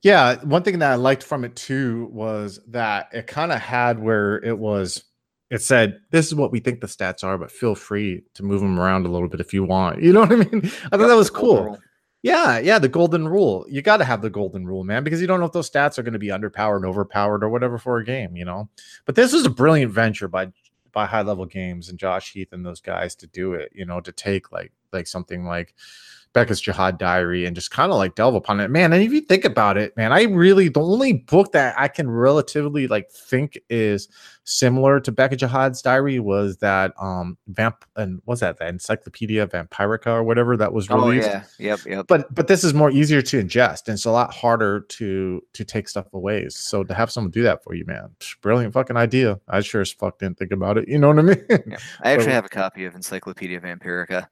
[0.02, 0.42] Yeah.
[0.42, 4.42] One thing that I liked from it too was that it kind of had where
[4.44, 5.04] it was
[5.52, 8.62] it said this is what we think the stats are but feel free to move
[8.62, 10.02] them around a little bit if you want.
[10.02, 10.62] You know what i mean?
[10.90, 11.78] I thought that was cool.
[12.22, 13.66] yeah yeah the golden rule.
[13.68, 15.98] You got to have the golden rule man because you don't know if those stats
[15.98, 18.68] are going to be underpowered overpowered or whatever for a game you know?
[19.04, 20.52] But this was a brilliant venture by
[20.90, 24.00] by high level games and josh heath and those guys to do it you know
[24.00, 25.74] to take like like something like
[26.32, 28.70] Beckett's Jyhad Diary and just kind of like delve upon it.
[28.70, 31.88] Man, and if you think about it, man, I really the only book that I
[31.88, 34.08] can relatively like think is
[34.44, 40.06] similar to Beckett Jyhad's diary was that um vamp and what's that the Encyclopedia Vampirica
[40.06, 41.28] or whatever that was oh, released.
[41.28, 42.06] Oh yeah, yep, yep.
[42.08, 45.64] But but this is more easier to ingest and it's a lot harder to to
[45.64, 46.48] take stuff away.
[46.48, 48.08] So to have someone do that for you, man,
[48.40, 49.38] brilliant fucking idea.
[49.48, 50.88] I sure as fuck didn't think about it.
[50.88, 51.44] You know what I mean?
[51.50, 51.76] Yeah.
[52.00, 54.28] I actually have a copy of Encyclopedia Vampirica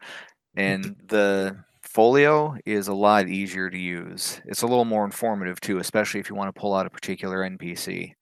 [0.57, 1.57] and the
[1.91, 4.41] Folio is a lot easier to use.
[4.45, 7.39] It's a little more informative too, especially if you want to pull out a particular
[7.39, 8.15] NPC.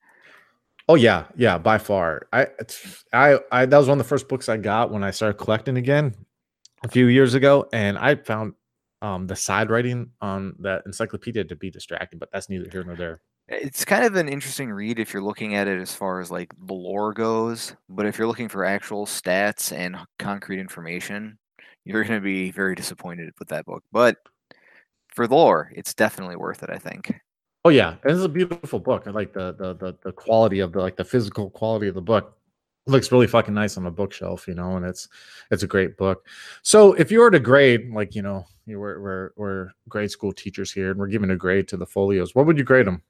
[0.87, 2.27] Oh yeah, yeah, by far.
[2.33, 2.47] I,
[3.13, 5.77] I, I that was one of the first books I got when I started collecting
[5.77, 6.15] again
[6.83, 8.53] a few years ago, and I found
[9.03, 12.95] um, the side writing on that encyclopedia to be distracting, but that's neither here nor
[12.95, 13.21] there.
[13.47, 16.51] It's kind of an interesting read if you're looking at it as far as like
[16.65, 21.37] the lore goes, but if you're looking for actual stats and concrete information,
[21.89, 23.83] you're going to be very disappointed with that book.
[23.91, 24.17] But
[25.07, 26.69] for lore, it's definitely worth it.
[26.69, 27.19] I think.
[27.65, 29.03] Oh yeah, and it's a beautiful book.
[29.05, 32.01] I like the, the the the quality of the like the physical quality of the
[32.01, 32.37] book.
[32.87, 35.09] It looks really fucking nice on a bookshelf, you know, and it's
[35.51, 36.25] it's a great book.
[36.61, 40.31] So if you were to grade, like you know, you we're we're, we're grade school
[40.31, 42.33] teachers here, and we're giving a grade to the folios.
[42.33, 43.01] What would you grade them?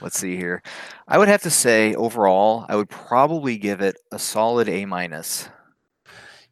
[0.00, 0.62] Let's see here.
[1.08, 5.48] I would have to say overall, I would probably give it a solid A minus.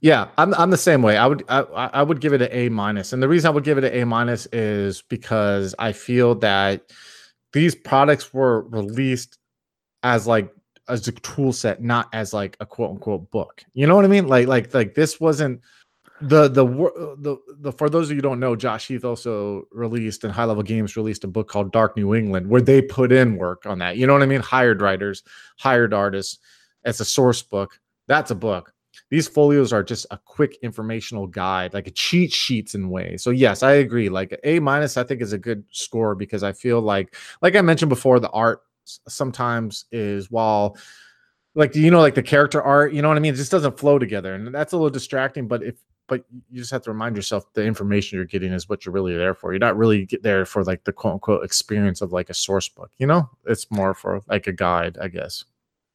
[0.00, 1.16] Yeah, I'm I'm the same way.
[1.16, 3.64] I would I, I would give it an A minus, and the reason I would
[3.64, 6.92] give it an A minus is because I feel that
[7.52, 9.38] these products were released
[10.02, 10.52] as like
[10.88, 13.64] as a tool set, not as like a quote unquote book.
[13.72, 14.28] You know what I mean?
[14.28, 15.62] Like like like this wasn't
[16.20, 16.66] the the
[17.18, 20.62] the the for those of you don't know, Josh Heath also released and High Level
[20.62, 23.96] Games released a book called Dark New England, where they put in work on that.
[23.96, 24.42] You know what I mean?
[24.42, 25.22] Hired writers,
[25.58, 26.38] hired artists.
[26.84, 27.80] It's a source book.
[28.08, 28.72] That's a book
[29.10, 33.16] these folios are just a quick informational guide, like a cheat sheets in way.
[33.16, 34.08] So yes, I agree.
[34.08, 37.60] Like A minus, I think is a good score because I feel like, like I
[37.60, 38.62] mentioned before, the art
[39.08, 40.76] sometimes is while
[41.56, 43.78] like you know like the character art you know what i mean it just doesn't
[43.78, 45.74] flow together and that's a little distracting but if
[46.06, 49.16] but you just have to remind yourself the information you're getting is what you're really
[49.16, 52.34] there for you're not really there for like the quote unquote experience of like a
[52.34, 55.44] source book you know it's more for like a guide i guess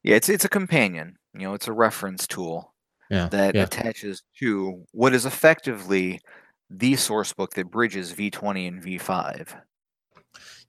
[0.03, 2.70] yeah it's it's a companion you know it's a reference tool
[3.11, 3.63] yeah, that yeah.
[3.63, 6.21] attaches to what is effectively
[6.69, 9.53] the source book that bridges V20 and V5.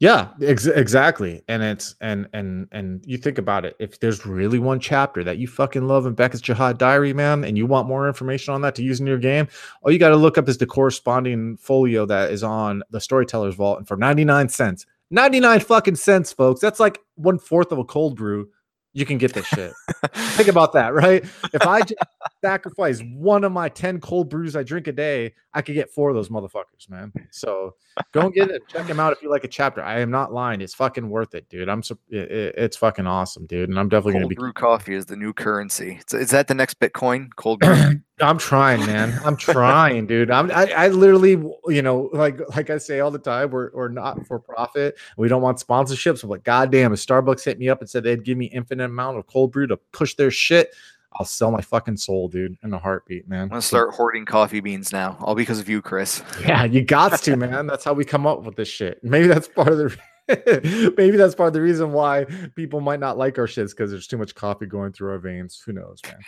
[0.00, 1.42] Yeah, ex- exactly.
[1.46, 3.76] And it's and and and you think about it.
[3.78, 7.56] If there's really one chapter that you fucking love in Beckett's Jyhad Diary, man, and
[7.56, 9.46] you want more information on that to use in your game,
[9.82, 13.54] all you got to look up is the corresponding folio that is on the Storyteller's
[13.54, 16.60] Vault, and for 99 cents, 99 fucking cents, folks.
[16.60, 18.48] That's like one fourth of a cold brew
[18.92, 19.72] you can get this shit.
[20.14, 21.24] Think about that, right?
[21.52, 21.94] If I just
[22.42, 26.10] sacrifice one of my 10 cold brews I drink a day, I could get four
[26.10, 27.12] of those motherfuckers, man.
[27.30, 27.74] So
[28.12, 28.62] go and get it.
[28.68, 29.82] Check them out if you like a chapter.
[29.82, 30.60] I am not lying.
[30.60, 31.68] It's fucking worth it, dude.
[31.68, 33.68] I'm so it, it's fucking awesome, dude.
[33.68, 36.00] And I'm definitely going to be Cold brew coffee is the new currency.
[36.06, 37.30] So is that the next Bitcoin?
[37.36, 38.00] Cold brew?
[38.22, 39.18] I'm trying, man.
[39.24, 40.30] I'm trying, dude.
[40.30, 41.32] I'm I, I literally,
[41.66, 44.96] you know, like like I say all the time, we're we're not for profit.
[45.16, 46.26] We don't want sponsorships.
[46.26, 49.26] But goddamn, if Starbucks hit me up and said they'd give me infinite amount of
[49.26, 50.74] cold brew to push their shit,
[51.14, 53.42] I'll sell my fucking soul, dude, in a heartbeat, man.
[53.42, 56.22] I'm gonna start hoarding coffee beans now, all because of you, Chris.
[56.40, 57.66] Yeah, you got to, man.
[57.66, 59.02] That's how we come up with this shit.
[59.02, 59.98] Maybe that's part of the
[60.96, 64.06] maybe that's part of the reason why people might not like our shits because there's
[64.06, 65.60] too much coffee going through our veins.
[65.66, 66.20] Who knows, man?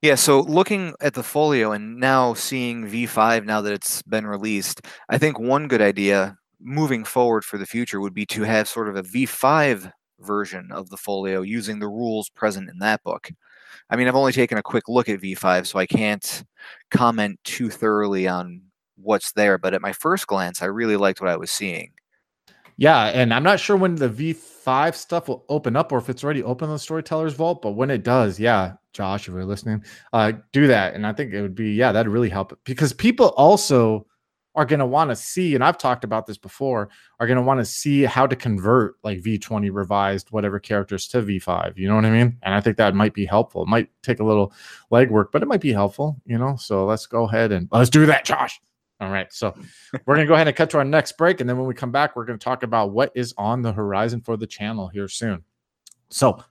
[0.00, 4.82] Yeah, so looking at the folio and now seeing V5 now that it's been released,
[5.08, 8.88] I think one good idea moving forward for the future would be to have sort
[8.88, 13.30] of a V5 version of the folio using the rules present in that book.
[13.90, 16.44] I mean, I've only taken a quick look at V5, so I can't
[16.90, 18.62] comment too thoroughly on
[18.96, 21.92] what's there, but at my first glance, I really liked what I was seeing.
[22.80, 26.22] Yeah, and I'm not sure when the V5 stuff will open up or if it's
[26.22, 29.82] already open in the Storyteller's Vault, but when it does, yeah, Josh, if you're listening,
[30.12, 30.94] uh, do that.
[30.94, 34.06] And I think it would be, yeah, that'd really help because people also
[34.54, 37.42] are going to want to see, and I've talked about this before, are going to
[37.42, 41.76] want to see how to convert like V20 revised whatever characters to V5.
[41.76, 42.38] You know what I mean?
[42.42, 43.62] And I think that might be helpful.
[43.62, 44.52] It might take a little
[44.92, 46.54] legwork, but it might be helpful, you know?
[46.56, 48.60] So let's go ahead and let's do that, Josh.
[49.00, 49.32] All right.
[49.32, 49.54] So
[50.06, 51.40] we're going to go ahead and cut to our next break.
[51.40, 53.72] And then when we come back, we're going to talk about what is on the
[53.72, 55.44] horizon for the channel here soon.
[56.10, 56.42] So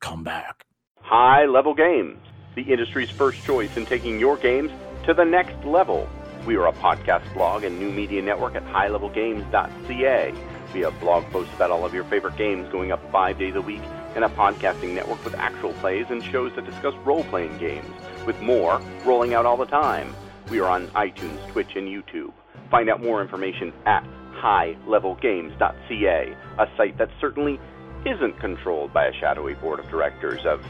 [0.00, 0.64] come back.
[1.00, 2.18] High Level Games,
[2.54, 4.70] the industry's first choice in taking your games
[5.04, 6.08] to the next level.
[6.46, 10.34] We are a podcast blog and new media network at highlevelgames.ca.
[10.72, 13.60] We have blog posts about all of your favorite games going up five days a
[13.60, 13.82] week
[14.14, 17.86] and a podcasting network with actual plays and shows that discuss role playing games,
[18.26, 20.14] with more rolling out all the time.
[20.50, 22.32] We are on iTunes, Twitch, and YouTube.
[22.70, 24.04] Find out more information at
[24.42, 27.58] highlevelgames.ca, a site that certainly
[28.04, 30.62] isn't controlled by a shadowy board of directors of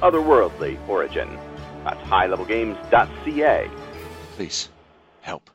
[0.00, 1.38] otherworldly origin.
[1.84, 3.70] That's highlevelgames.ca.
[4.36, 4.68] Please,
[5.20, 5.50] help.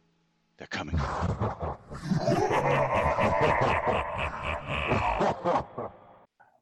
[0.57, 0.97] They're coming.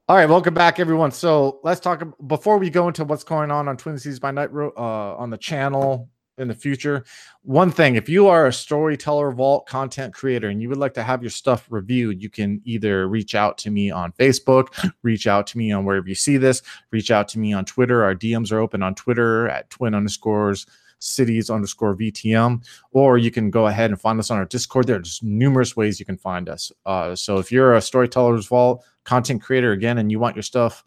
[0.09, 1.11] All right, welcome back, everyone.
[1.11, 4.49] So let's talk before we go into what's going on on Twin Cities by Night
[4.53, 7.03] uh, on the channel in the future.
[7.43, 11.03] One thing, if you are a storyteller vault content creator and you would like to
[11.03, 14.67] have your stuff reviewed, you can either reach out to me on Facebook,
[15.03, 16.61] reach out to me on wherever you see this,
[16.91, 18.03] reach out to me on Twitter.
[18.03, 20.65] Our DMs are open on Twitter at twin underscores
[21.03, 24.87] cities underscore VTM, or you can go ahead and find us on our Discord.
[24.87, 26.71] There's numerous ways you can find us.
[26.85, 30.83] Uh, so if you're a storyteller's vault content creator again, and you want your stuff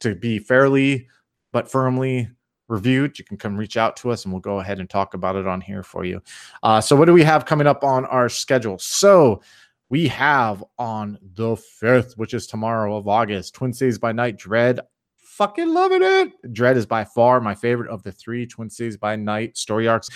[0.00, 1.06] to be fairly
[1.52, 2.28] but firmly
[2.68, 5.36] reviewed, you can come reach out to us and we'll go ahead and talk about
[5.36, 6.22] it on here for you.
[6.62, 8.78] Uh, so, what do we have coming up on our schedule?
[8.78, 9.42] So,
[9.90, 14.80] we have on the 5th, which is tomorrow of August, Twin Cities by Night Dread.
[15.16, 16.52] Fucking loving it.
[16.52, 20.10] Dread is by far my favorite of the three Twin Cities by Night story arcs.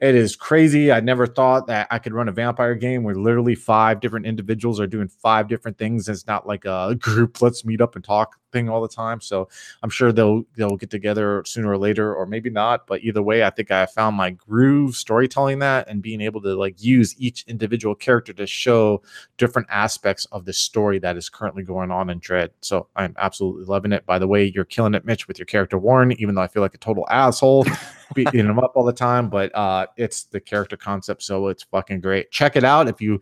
[0.00, 0.90] It is crazy.
[0.90, 4.80] I never thought that I could run a vampire game where literally five different individuals
[4.80, 6.08] are doing five different things.
[6.08, 9.20] It's not like a group, let's meet up and talk thing all the time.
[9.20, 9.48] So
[9.82, 12.86] I'm sure they'll they'll get together sooner or later, or maybe not.
[12.86, 16.54] But either way, I think I found my groove storytelling that and being able to
[16.54, 19.02] like use each individual character to show
[19.38, 22.50] different aspects of the story that is currently going on in Dread.
[22.60, 24.06] So I'm absolutely loving it.
[24.06, 26.62] By the way, you're killing it, Mitch, with your character Warren, even though I feel
[26.62, 27.66] like a total asshole
[28.14, 29.28] beating him up all the time.
[29.28, 32.30] But uh it's the character concept, so it's fucking great.
[32.30, 33.20] Check it out if you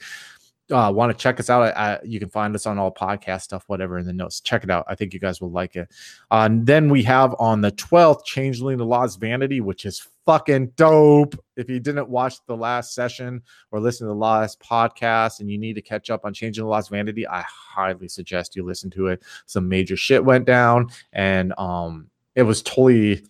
[0.70, 3.42] uh, want to check us out, I, I, you can find us on all podcast
[3.42, 4.40] stuff, whatever in the notes.
[4.40, 4.84] Check it out.
[4.88, 5.88] I think you guys will like it.
[6.30, 11.34] Uh, then we have on the 12th, Changeling the Lost Vanity, which is fucking dope.
[11.56, 15.58] If you didn't watch the last session or listen to the last podcast and you
[15.58, 19.08] need to catch up on Changeling the Lost Vanity, I highly suggest you listen to
[19.08, 19.22] it.
[19.46, 23.24] Some major shit went down and um, it was totally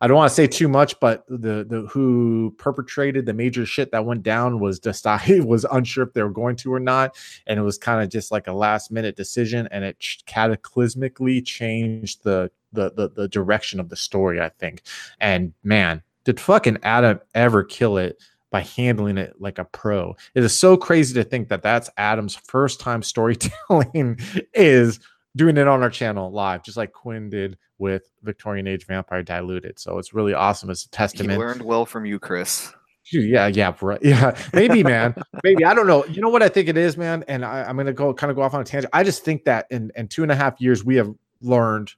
[0.00, 3.92] I don't want to say too much, but the the who perpetrated the major shit
[3.92, 7.58] that went down was decided was unsure if they were going to or not, and
[7.58, 12.50] it was kind of just like a last minute decision, and it cataclysmically changed the,
[12.72, 14.40] the the the direction of the story.
[14.40, 14.82] I think,
[15.20, 18.20] and man, did fucking Adam ever kill it?
[18.52, 20.14] by handling it like a pro.
[20.34, 24.20] It is so crazy to think that that's Adam's first time storytelling
[24.52, 25.00] is
[25.36, 29.78] doing it on our channel live, just like Quinn did with Victorian Age Vampire Diluted.
[29.78, 31.32] So it's really awesome It's a testament.
[31.32, 32.72] He learned well from you, Chris.
[33.10, 34.38] Yeah, yeah, yeah.
[34.52, 35.14] Maybe, man.
[35.42, 36.04] Maybe I don't know.
[36.06, 37.24] You know what I think it is, man.
[37.28, 38.92] And I, am gonna go kind of go off on a tangent.
[38.92, 41.92] I just think that in in two and a half years we have learned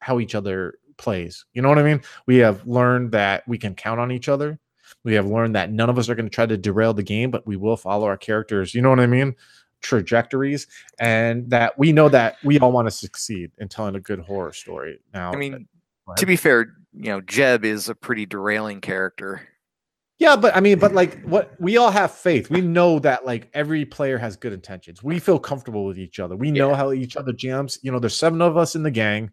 [0.00, 1.46] how each other plays.
[1.54, 2.02] You know what I mean?
[2.26, 4.58] We have learned that we can count on each other.
[5.02, 7.30] We have learned that none of us are going to try to derail the game,
[7.30, 8.74] but we will follow our characters.
[8.74, 9.34] You know what I mean?
[9.80, 10.66] Trajectories
[10.98, 14.52] and that we know that we all want to succeed in telling a good horror
[14.52, 15.66] story now i mean
[16.16, 19.40] to be fair you know jeb is a pretty derailing character
[20.20, 22.50] yeah, but I mean, but like what we all have faith.
[22.50, 25.02] We know that like every player has good intentions.
[25.02, 26.36] We feel comfortable with each other.
[26.36, 26.76] We know yeah.
[26.76, 27.78] how each other jams.
[27.82, 29.32] You know, there's seven of us in the gang.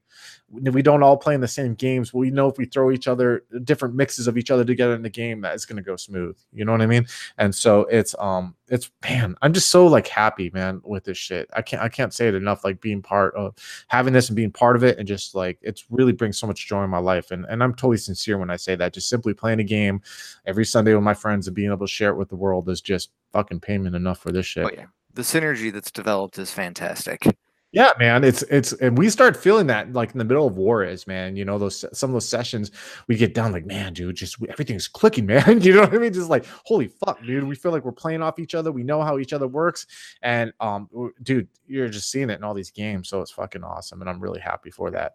[0.49, 2.13] We don't all play in the same games.
[2.13, 5.09] We know if we throw each other different mixes of each other together in the
[5.09, 6.38] game, that it's gonna go smooth.
[6.53, 7.05] You know what I mean?
[7.38, 11.49] And so it's um it's man, I'm just so like happy, man, with this shit.
[11.53, 12.63] I can't I can't say it enough.
[12.63, 13.55] Like being part of
[13.88, 16.68] having this and being part of it, and just like it's really brings so much
[16.68, 17.32] joy in my life.
[17.32, 18.93] And and I'm totally sincere when I say that.
[18.93, 20.01] Just simply playing a game
[20.45, 22.82] every Sunday with my friends and being able to share it with the world is
[22.82, 24.65] just fucking payment enough for this shit.
[24.65, 24.86] Oh, yeah.
[25.13, 27.26] the synergy that's developed is fantastic.
[27.74, 30.86] Yeah, man, it's it's and we start feeling that like in the middle of war
[30.86, 31.36] is man.
[31.36, 32.72] You know those some of those sessions
[33.07, 35.59] we get down like, man, dude, just everything's clicking, man.
[35.61, 36.13] You know what I mean?
[36.13, 37.43] Just like, holy fuck, dude.
[37.43, 38.72] We feel like we're playing off each other.
[38.72, 39.86] We know how each other works,
[40.22, 40.89] and um,
[41.24, 44.22] dude, you're just seeing it in all these games, so it's fucking awesome, and I'm
[44.22, 45.13] really happy for that.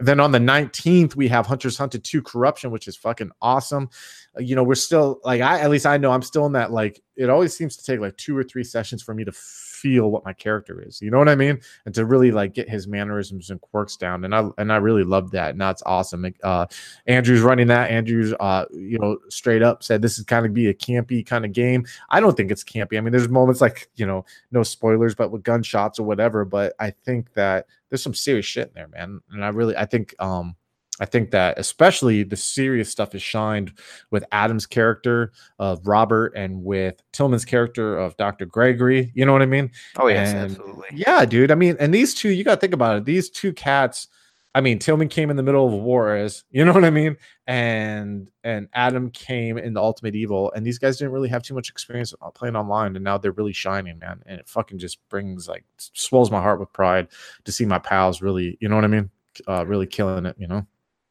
[0.00, 3.90] Then on the 19th, we have Hunters Hunted 2 Corruption, which is fucking awesome.
[4.38, 7.02] You know, we're still like I at least I know I'm still in that like
[7.16, 10.24] it always seems to take like two or three sessions for me to feel what
[10.24, 11.00] my character is.
[11.00, 11.60] You know what I mean?
[11.86, 14.24] And to really like get his mannerisms and quirks down.
[14.24, 15.50] And I and I really love that.
[15.50, 16.26] And that's awesome.
[16.42, 16.66] Uh
[17.06, 17.90] Andrew's running that.
[17.90, 21.44] Andrew's uh, you know, straight up said this is kind of be a campy kind
[21.44, 21.86] of game.
[22.10, 22.98] I don't think it's campy.
[22.98, 26.44] I mean, there's moments like, you know, no spoilers, but with gunshots or whatever.
[26.44, 29.20] But I think that there's some serious shit in there, man.
[29.30, 30.56] And I really I think um
[31.00, 33.72] I think that especially the serious stuff is shined
[34.10, 38.46] with Adam's character of Robert and with Tillman's character of Dr.
[38.46, 39.12] Gregory.
[39.14, 39.70] You know what I mean?
[39.96, 40.88] Oh, yes, And, absolutely.
[40.92, 41.50] Yeah, dude.
[41.50, 43.04] I mean, and these two, you got to think about it.
[43.04, 44.08] These two cats,
[44.54, 47.16] I mean, Tillman came in the middle of war as, you know what I mean?
[47.46, 51.54] And and Adam came in the Ultimate Evil, and these guys didn't really have too
[51.54, 54.22] much experience playing online, and now they're really shining, man.
[54.26, 57.08] And it fucking just brings like swells my heart with pride
[57.44, 59.10] to see my pals really, you know what I mean?
[59.46, 60.66] Uh, really killing it, you know.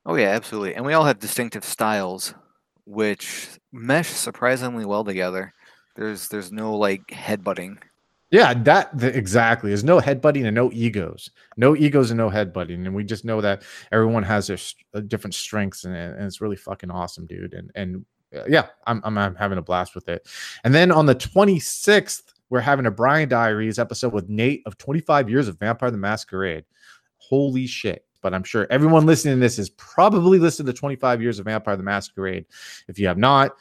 [0.08, 0.74] Oh yeah, absolutely.
[0.74, 2.34] And we all have distinctive styles
[2.88, 5.54] which mesh surprisingly well together.
[5.96, 7.78] There's there's no like headbutting.
[8.32, 9.70] Yeah, that th- exactly.
[9.70, 13.42] There's no headbutting and no egos, no egos and no headbutting, and we just know
[13.42, 17.54] that everyone has their st- uh, different strengths, and, and it's really fucking awesome, dude.
[17.54, 18.06] And and
[18.36, 20.28] uh, yeah, I'm, I'm I'm having a blast with it.
[20.64, 25.30] And then on the 26th, we're having a Brian Diaries episode with Nate of 25
[25.30, 26.66] years of Vampire the Masquerade.
[27.18, 28.06] Holy shit!
[28.22, 31.78] But I'm sure everyone listening to this has probably listened to 25 years of Vampire
[31.78, 32.46] the Masquerade.
[32.88, 33.52] If you have not,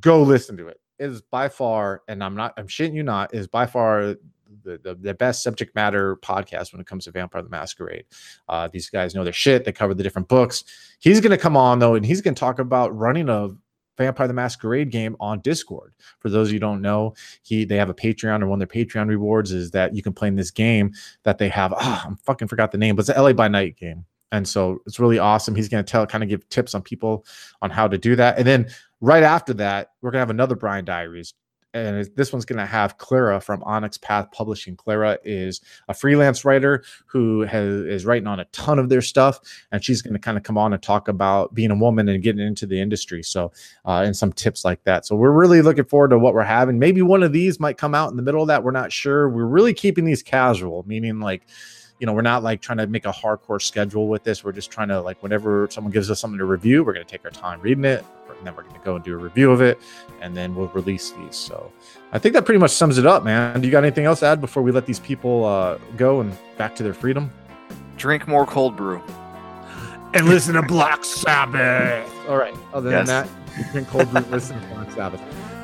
[0.00, 0.80] go listen to it.
[0.98, 4.16] It is by far, and I'm not, I'm shitting you not, is by far
[4.62, 8.04] the, the, the best subject matter podcast when it comes to Vampire the Masquerade.
[8.48, 9.64] Uh, these guys know their shit.
[9.64, 10.64] They cover the different books.
[10.98, 13.50] He's going to come on though, and he's going to talk about running a
[14.00, 15.92] Vampire the Masquerade game on Discord.
[16.20, 18.84] For those of you don't know, he they have a Patreon, and one of their
[18.84, 20.92] Patreon rewards is that you can play in this game
[21.24, 21.74] that they have.
[21.76, 24.04] Ah, I'm fucking forgot the name, but it's the LA by Night game.
[24.32, 25.54] And so it's really awesome.
[25.54, 27.26] He's going to tell, kind of give tips on people
[27.62, 28.38] on how to do that.
[28.38, 28.68] And then
[29.00, 31.34] right after that, we're going to have another Brian Diaries.
[31.72, 34.74] And this one's going to have Clara from Onyx Path Publishing.
[34.74, 39.38] Clara is a freelance writer who has, is writing on a ton of their stuff.
[39.70, 42.22] And she's going to kind of come on and talk about being a woman and
[42.22, 43.22] getting into the industry.
[43.22, 43.52] So,
[43.84, 45.06] uh, and some tips like that.
[45.06, 46.78] So, we're really looking forward to what we're having.
[46.78, 48.64] Maybe one of these might come out in the middle of that.
[48.64, 49.28] We're not sure.
[49.28, 51.46] We're really keeping these casual, meaning like,
[52.00, 54.42] you know, we're not like trying to make a hardcore schedule with this.
[54.42, 57.10] We're just trying to like whenever someone gives us something to review, we're going to
[57.10, 58.04] take our time reading it,
[58.40, 59.78] and then we're going to go and do a review of it,
[60.20, 61.36] and then we'll release these.
[61.36, 61.70] So
[62.12, 63.60] I think that pretty much sums it up, man.
[63.60, 66.36] Do you got anything else to add before we let these people uh, go and
[66.56, 67.30] back to their freedom?
[67.96, 69.00] Drink more cold brew.
[70.14, 72.10] And listen to Black Sabbath.
[72.28, 72.56] All right.
[72.74, 73.06] Other Yes.
[73.06, 75.20] than that, drink cold brew, listen to Black Sabbath.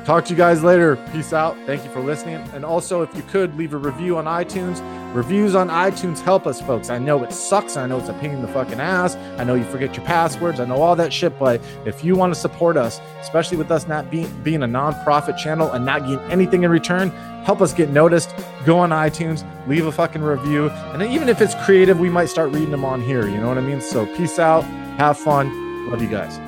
[0.07, 0.95] Talk to you guys later.
[1.11, 1.57] Peace out.
[1.65, 2.35] Thank you for listening.
[2.53, 4.79] And also, if you could leave a review on iTunes,
[5.13, 6.89] reviews on iTunes help us, folks.
[6.89, 7.75] I know it sucks.
[7.75, 9.17] I know it's a pain in the fucking ass.
[9.37, 10.61] I know you forget your passwords.
[10.61, 11.37] I know all that shit.
[11.37, 15.37] But if you want to support us, especially with us not being being a nonprofit
[15.37, 17.09] channel and not getting anything in return,
[17.43, 18.33] help us get noticed.
[18.63, 22.53] Go on iTunes, leave a fucking review, and even if it's creative, we might start
[22.53, 23.27] reading them on here.
[23.27, 23.81] You know what I mean?
[23.81, 24.63] So peace out.
[24.99, 25.91] Have fun.
[25.91, 26.46] Love you guys.